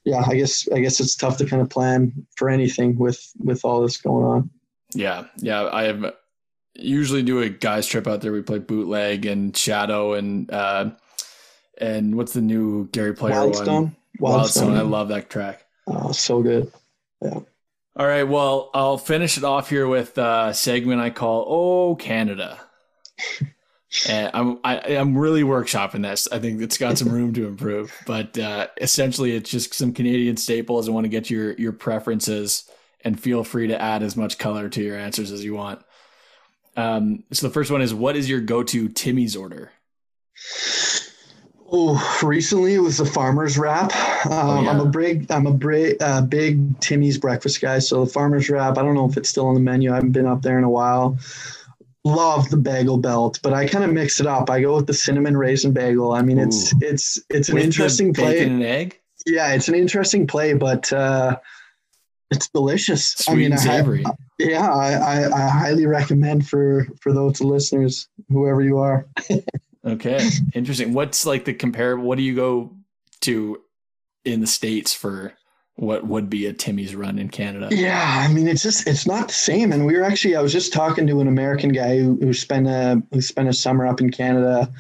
[0.04, 3.66] yeah, I guess I guess it's tough to kind of plan for anything with with
[3.66, 4.50] all this going on.
[4.94, 5.70] Yeah, yeah.
[5.72, 6.14] I have
[6.74, 8.32] usually do a guys trip out there.
[8.32, 10.92] We play bootleg and shadow and uh,
[11.80, 13.68] and what's the new Gary Player Wildstone?
[13.68, 13.96] one?
[14.22, 14.68] Wildstone.
[14.70, 14.78] Wildstone.
[14.78, 15.66] I love that track.
[15.88, 16.72] Oh, so good.
[17.22, 17.40] Yeah.
[17.98, 18.24] All right.
[18.24, 22.60] Well, I'll finish it off here with a segment I call "Oh Canada."
[24.08, 26.28] and I'm I, am i am really workshopping this.
[26.32, 30.38] I think it's got some room to improve, but uh, essentially, it's just some Canadian
[30.38, 30.88] staples.
[30.88, 32.70] I want to get your your preferences,
[33.04, 35.82] and feel free to add as much color to your answers as you want.
[36.76, 39.72] Um, so the first one is, what is your go-to Timmy's order?
[41.70, 43.94] Oh, recently it was the farmer's wrap.
[44.26, 44.70] Um, oh, yeah.
[44.70, 47.80] I'm a big, I'm a big, uh, big Timmy's breakfast guy.
[47.80, 48.78] So the farmer's wrap.
[48.78, 49.92] I don't know if it's still on the menu.
[49.92, 51.18] I haven't been up there in a while.
[52.06, 54.50] Love the bagel belt, but I kind of mix it up.
[54.50, 56.14] I go with the cinnamon raisin bagel.
[56.14, 56.44] I mean, Ooh.
[56.44, 58.44] it's it's it's an with interesting play.
[58.44, 58.98] and egg.
[59.26, 61.38] Yeah, it's an interesting play, but uh,
[62.32, 63.12] it's delicious.
[63.12, 64.06] Sweet I mean, and savory.
[64.06, 69.06] I, yeah, I, I, I highly recommend for for those listeners, whoever you are.
[69.88, 70.94] Okay, interesting.
[70.94, 72.04] What's like the comparable?
[72.04, 72.76] What do you go
[73.22, 73.62] to
[74.26, 75.34] in the states for
[75.76, 77.70] what would be a Timmy's run in Canada.
[77.72, 79.72] Yeah, I mean it's just it's not the same.
[79.72, 82.68] And we were actually I was just talking to an American guy who, who spent
[82.68, 84.72] a who spent a summer up in Canada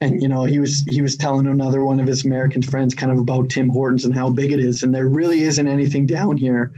[0.00, 3.12] and you know he was he was telling another one of his American friends kind
[3.12, 6.38] of about Tim Hortons and how big it is, and there really isn't anything down
[6.38, 6.72] here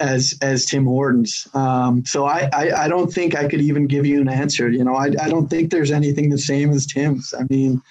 [0.00, 1.48] as as Tim Hortons.
[1.54, 4.68] Um, so I, I, I don't think I could even give you an answer.
[4.68, 7.34] You know, I I don't think there's anything the same as Tim's.
[7.38, 7.82] I mean,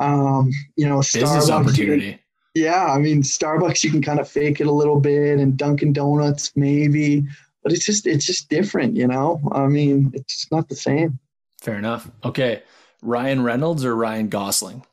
[0.00, 2.18] um, you know, business opportunity.
[2.54, 5.92] Yeah, I mean, Starbucks you can kind of fake it a little bit, and Dunkin'
[5.92, 7.26] Donuts maybe,
[7.62, 8.94] but it's just it's just different.
[8.94, 11.18] You know, I mean, it's not the same.
[11.60, 12.10] Fair enough.
[12.24, 12.62] Okay.
[13.02, 14.84] Ryan Reynolds or Ryan Gosling?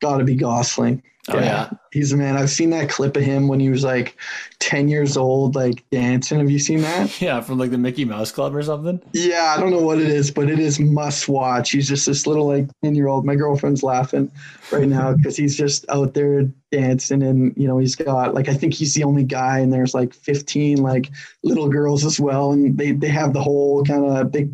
[0.00, 1.02] Got to be Gosling.
[1.28, 1.44] Oh yeah.
[1.44, 1.70] yeah.
[1.92, 2.36] he's a man.
[2.36, 4.16] I've seen that clip of him when he was like
[4.58, 6.38] ten years old, like dancing.
[6.38, 7.10] Have you seen that?
[7.20, 9.00] Yeah, from like the Mickey Mouse Club or something.
[9.12, 11.72] Yeah, I don't know what it is, but it is must watch.
[11.72, 13.26] He's just this little like ten year old.
[13.26, 14.30] My girlfriend's laughing
[14.72, 18.54] right now because he's just out there dancing, and you know he's got like I
[18.54, 21.10] think he's the only guy, and there's like fifteen like
[21.44, 24.50] little girls as well, and they they have the whole kind of big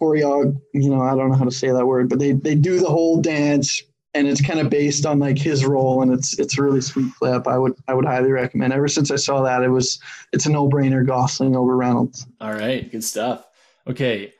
[0.00, 2.80] choreo, you know, I don't know how to say that word, but they they do
[2.80, 3.82] the whole dance
[4.16, 7.12] and it's kind of based on like his role and it's it's a really sweet
[7.18, 7.46] clip.
[7.46, 8.72] I would I would highly recommend.
[8.72, 10.00] Ever since I saw that, it was
[10.32, 12.26] it's a no-brainer Gosling over Reynolds.
[12.40, 13.46] All right, good stuff.
[13.86, 14.32] Okay.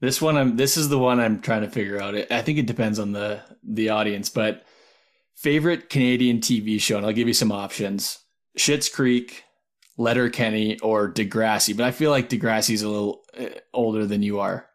[0.00, 2.14] This one I'm this is the one I'm trying to figure out.
[2.32, 4.64] I think it depends on the the audience, but
[5.36, 8.18] favorite Canadian TV show and I'll give you some options.
[8.58, 9.44] Schitt's Creek,
[9.96, 14.66] Letterkenny or Degrassi, but I feel like Degrassi's a little eh, older than you are.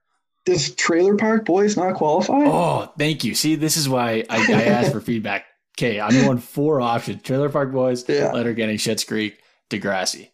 [0.48, 2.46] Does Trailer Park Boys not qualify?
[2.46, 3.36] Oh, thank you.
[3.36, 5.44] See, this is why I, I asked for feedback.
[5.78, 8.32] Okay, I'm going four options: Trailer Park Boys, yeah.
[8.32, 10.30] Letterkenny, Schitt's Creek, Degrassi.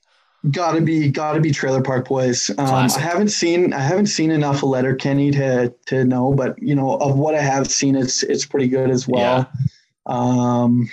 [0.52, 2.52] Gotta be, gotta be Trailer Park Boys.
[2.52, 6.76] Um, I haven't seen, I haven't seen enough of Letterkenny to to know, but you
[6.76, 9.50] know, of what I have seen, it's it's pretty good as well.
[9.52, 10.14] Yeah.
[10.16, 10.92] Um,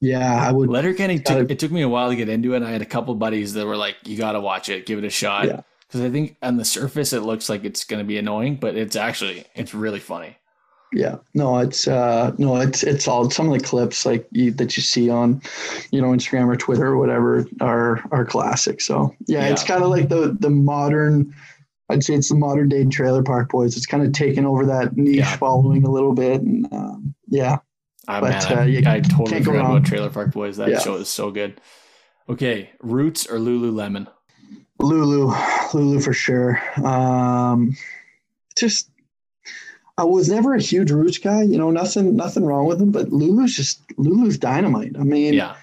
[0.00, 0.70] yeah, I would.
[0.70, 2.56] Letterkenny took it took me a while to get into it.
[2.56, 4.98] And I had a couple buddies that were like, "You got to watch it, give
[4.98, 5.60] it a shot." Yeah
[5.94, 8.74] because I think on the surface it looks like it's going to be annoying, but
[8.74, 10.36] it's actually it's really funny.
[10.92, 14.76] Yeah, no, it's uh, no, it's it's all some of the clips like you, that
[14.76, 15.40] you see on,
[15.92, 18.80] you know, Instagram or Twitter or whatever are are classic.
[18.80, 19.52] So yeah, yeah.
[19.52, 21.32] it's kind of like the the modern.
[21.90, 23.76] I'd say it's the modern day Trailer Park Boys.
[23.76, 25.36] It's kind of taken over that niche yeah.
[25.36, 27.58] following a little bit, and um, yeah.
[28.08, 30.56] Oh, but man, uh, I, I totally forgot about Trailer Park Boys.
[30.56, 30.80] That yeah.
[30.80, 31.60] show is so good.
[32.28, 34.08] Okay, Roots or Lululemon?
[34.84, 35.34] Lulu,
[35.72, 36.60] Lulu for sure.
[36.84, 37.76] Um,
[38.56, 38.90] just
[39.96, 41.42] I was never a huge Roots guy.
[41.42, 44.96] You know, nothing nothing wrong with him, but Lulu's just Lulu's dynamite.
[44.98, 45.56] I mean, yeah.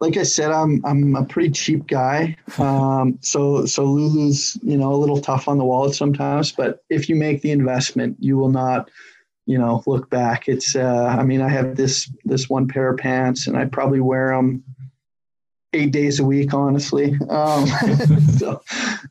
[0.00, 4.94] Like I said, I'm I'm a pretty cheap guy, um, so so Lulu's you know
[4.94, 6.52] a little tough on the wallet sometimes.
[6.52, 8.90] But if you make the investment, you will not,
[9.44, 10.48] you know, look back.
[10.48, 14.00] It's uh, I mean, I have this this one pair of pants, and I probably
[14.00, 14.64] wear them
[15.72, 17.16] eight days a week, honestly.
[17.28, 17.66] Um,
[18.38, 18.62] so,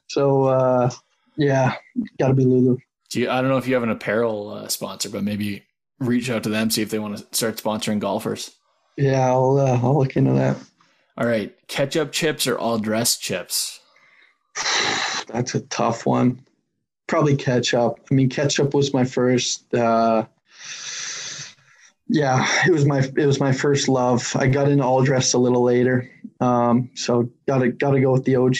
[0.07, 0.89] so uh,
[1.37, 1.75] yeah,
[2.19, 2.77] got to be Lulu.
[3.09, 5.63] Do you, I don't know if you have an apparel uh, sponsor, but maybe
[5.99, 8.51] reach out to them see if they want to start sponsoring golfers.
[8.97, 10.57] Yeah, I'll uh, I'll look into that.
[11.17, 13.79] All right, ketchup chips or all dressed chips?
[15.27, 16.41] That's a tough one.
[17.07, 17.99] Probably ketchup.
[18.09, 20.25] I mean, ketchup was my first uh,
[22.09, 24.35] yeah, it was my it was my first love.
[24.35, 28.35] I got into all dressed a little later, um, so gotta gotta go with the
[28.35, 28.59] OG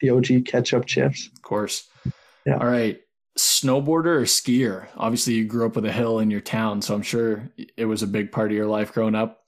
[0.00, 1.28] the OG ketchup chips.
[1.28, 1.88] Of course.
[2.44, 2.58] Yeah.
[2.58, 3.00] All right,
[3.38, 4.88] snowboarder or skier?
[4.96, 8.02] Obviously, you grew up with a hill in your town, so I'm sure it was
[8.02, 9.44] a big part of your life growing up.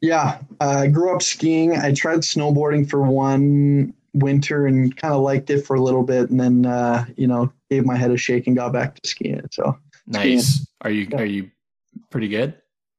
[0.00, 1.76] Yeah, uh, I grew up skiing.
[1.76, 6.30] I tried snowboarding for one winter and kind of liked it for a little bit,
[6.30, 9.46] and then uh, you know gave my head a shake and got back to skiing.
[9.50, 9.76] So
[10.06, 10.46] nice.
[10.46, 10.66] Skiing.
[10.80, 11.18] Are you yeah.
[11.18, 11.50] are you
[12.10, 12.54] pretty good?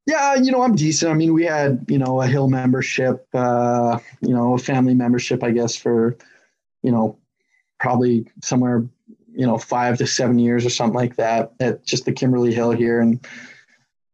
[0.05, 1.11] Yeah, you know, I'm decent.
[1.11, 5.43] I mean, we had, you know, a hill membership, uh, you know, a family membership,
[5.43, 6.17] I guess, for,
[6.81, 7.17] you know,
[7.79, 8.85] probably somewhere,
[9.33, 12.71] you know, five to seven years or something like that at just the Kimberley Hill
[12.71, 12.99] here.
[12.99, 13.25] And,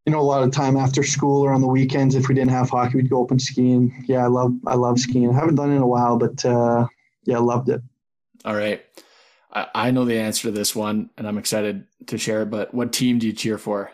[0.05, 2.51] you know, a lot of time after school or on the weekends, if we didn't
[2.51, 4.05] have hockey, we'd go up open skiing.
[4.07, 5.31] Yeah, I love, I love skiing.
[5.31, 6.85] I haven't done it in a while, but uh,
[7.25, 7.81] yeah, loved it.
[8.45, 8.85] All right.
[9.51, 12.73] I, I know the answer to this one and I'm excited to share it, but
[12.75, 13.91] what team do you cheer for?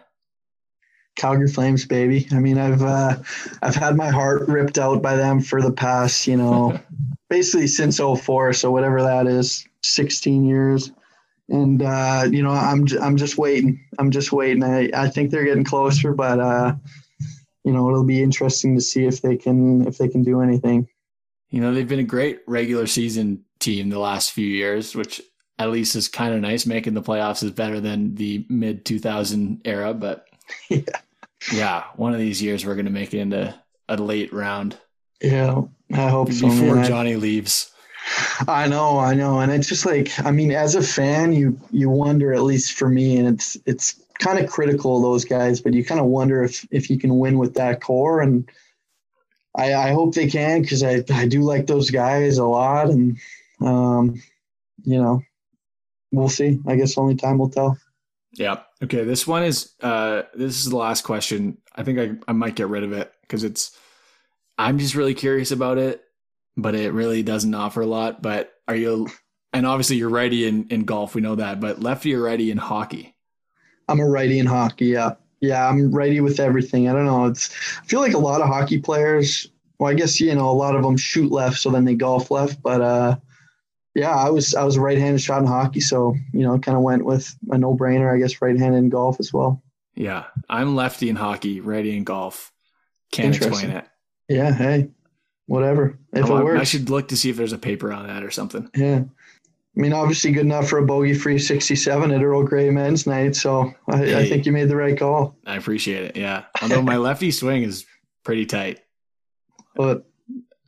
[1.15, 2.27] Calgary Flames, baby.
[2.31, 3.17] I mean, I've uh,
[3.61, 6.79] I've had my heart ripped out by them for the past, you know,
[7.29, 10.91] basically since 04, so whatever that is, 16 years.
[11.47, 13.79] And uh, you know, I'm j- I'm just waiting.
[13.99, 14.63] I'm just waiting.
[14.63, 16.73] I, I think they're getting closer, but uh,
[17.63, 20.87] you know, it'll be interesting to see if they can if they can do anything.
[21.51, 25.21] You know, they've been a great regular season team the last few years, which
[25.59, 26.65] at least is kind of nice.
[26.65, 30.25] Making the playoffs is better than the mid 2000 era, but
[30.69, 30.81] yeah
[31.51, 33.55] yeah, one of these years we're going to make it into
[33.87, 34.77] a late round.
[35.21, 35.61] Yeah,
[35.93, 36.47] I hope so.
[36.47, 36.87] Before man.
[36.87, 37.71] Johnny leaves.
[38.47, 41.89] I know, I know, and it's just like I mean, as a fan, you you
[41.89, 45.73] wonder at least for me, and it's it's kind of critical of those guys, but
[45.73, 48.49] you kind of wonder if if you can win with that core, and
[49.55, 53.17] I, I hope they can because I I do like those guys a lot, and
[53.61, 54.21] um,
[54.83, 55.21] you know,
[56.11, 56.59] we'll see.
[56.67, 57.77] I guess only time will tell.
[58.33, 58.61] Yeah.
[58.83, 59.03] Okay.
[59.03, 61.57] This one is uh this is the last question.
[61.75, 63.77] I think I, I might get rid of it because it's
[64.57, 66.03] I'm just really curious about it,
[66.55, 68.21] but it really doesn't offer a lot.
[68.21, 69.07] But are you
[69.53, 72.57] and obviously you're righty in, in golf, we know that, but lefty or righty in
[72.57, 73.15] hockey?
[73.87, 75.11] I'm a righty in hockey, yeah.
[75.41, 76.89] Yeah, I'm righty with everything.
[76.89, 77.27] I don't know.
[77.27, 79.49] It's I feel like a lot of hockey players
[79.79, 82.31] well, I guess you know a lot of them shoot left, so then they golf
[82.31, 82.61] left.
[82.61, 83.17] But uh,
[83.95, 86.83] yeah, I was I was a right-handed shot in hockey, so you know, kind of
[86.83, 89.63] went with a no-brainer, I guess, right-handed in golf as well.
[89.95, 92.51] Yeah, I'm lefty in hockey, righty in golf.
[93.11, 93.85] Can't explain it.
[94.27, 94.89] Yeah, hey,
[95.45, 95.97] whatever.
[96.11, 98.23] If oh, it works, I should look to see if there's a paper on that
[98.23, 98.69] or something.
[98.75, 99.03] Yeah.
[99.77, 103.73] I mean, obviously good enough for a bogey-free 67 at Earl Grey Men's Night, so
[103.89, 105.35] I, hey, I think you made the right call.
[105.45, 106.17] I appreciate it.
[106.17, 107.85] Yeah, although my lefty swing is
[108.23, 108.79] pretty tight.
[109.75, 110.05] But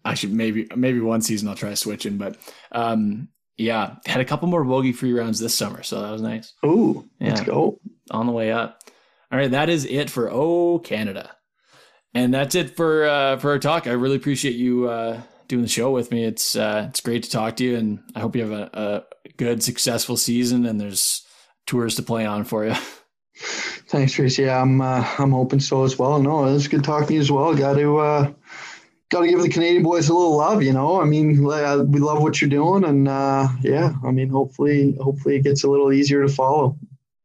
[0.07, 2.37] I should maybe maybe one season I'll try switching, but
[2.71, 6.53] um, yeah, had a couple more bogey free rounds this summer, so that was nice.
[6.65, 7.29] Ooh, yeah.
[7.29, 7.79] let's go
[8.11, 8.81] on the way up.
[9.31, 11.31] All right, that is it for Oh Canada,
[12.13, 13.87] and that's it for uh, for our talk.
[13.87, 16.23] I really appreciate you uh, doing the show with me.
[16.23, 19.31] It's uh, it's great to talk to you, and I hope you have a, a
[19.37, 21.25] good, successful season, and there's
[21.65, 22.75] tours to play on for you.
[23.87, 24.43] Thanks, Tracy.
[24.43, 26.19] Yeah, I'm uh, I'm hoping so as well.
[26.19, 27.55] No, it's good talking to you as well.
[27.55, 28.33] Got to uh,
[29.09, 31.01] got to give the Canadian boys a little love, you know.
[31.01, 35.37] I mean, uh, we love what you're doing, and uh, yeah, I mean, hopefully, hopefully
[35.37, 36.77] it gets a little easier to follow.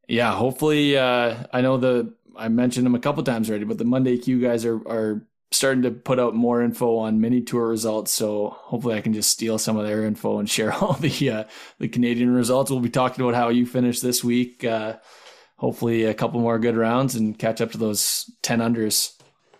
[0.07, 0.97] Yeah, hopefully.
[0.97, 4.41] Uh, I know the I mentioned them a couple times already, but the Monday Q
[4.41, 8.11] guys are are starting to put out more info on mini tour results.
[8.11, 11.43] So hopefully, I can just steal some of their info and share all the uh,
[11.79, 12.71] the Canadian results.
[12.71, 14.63] We'll be talking about how you finished this week.
[14.63, 14.97] Uh,
[15.57, 19.13] hopefully, a couple more good rounds and catch up to those ten unders.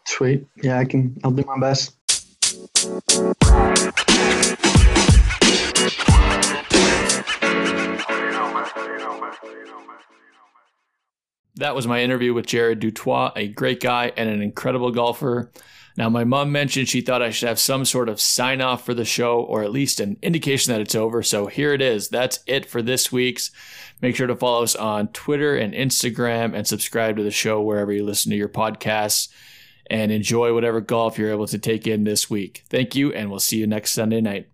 [0.05, 0.45] Sweet.
[0.61, 1.17] Yeah, I can.
[1.23, 1.95] I'll do my best.
[2.83, 3.05] That
[11.75, 15.49] was my interview with Jared du Toit, a great guy and an incredible golfer.
[15.95, 18.93] Now, my mom mentioned she thought I should have some sort of sign off for
[18.93, 21.23] the show or at least an indication that it's over.
[21.23, 22.09] So here it is.
[22.09, 23.51] That's it for this week's.
[24.01, 27.93] Make sure to follow us on Twitter and Instagram and subscribe to the show wherever
[27.93, 29.29] you listen to your podcasts
[29.87, 32.63] and enjoy whatever golf you're able to take in this week.
[32.69, 34.47] Thank you, and we'll see you next Sunday night.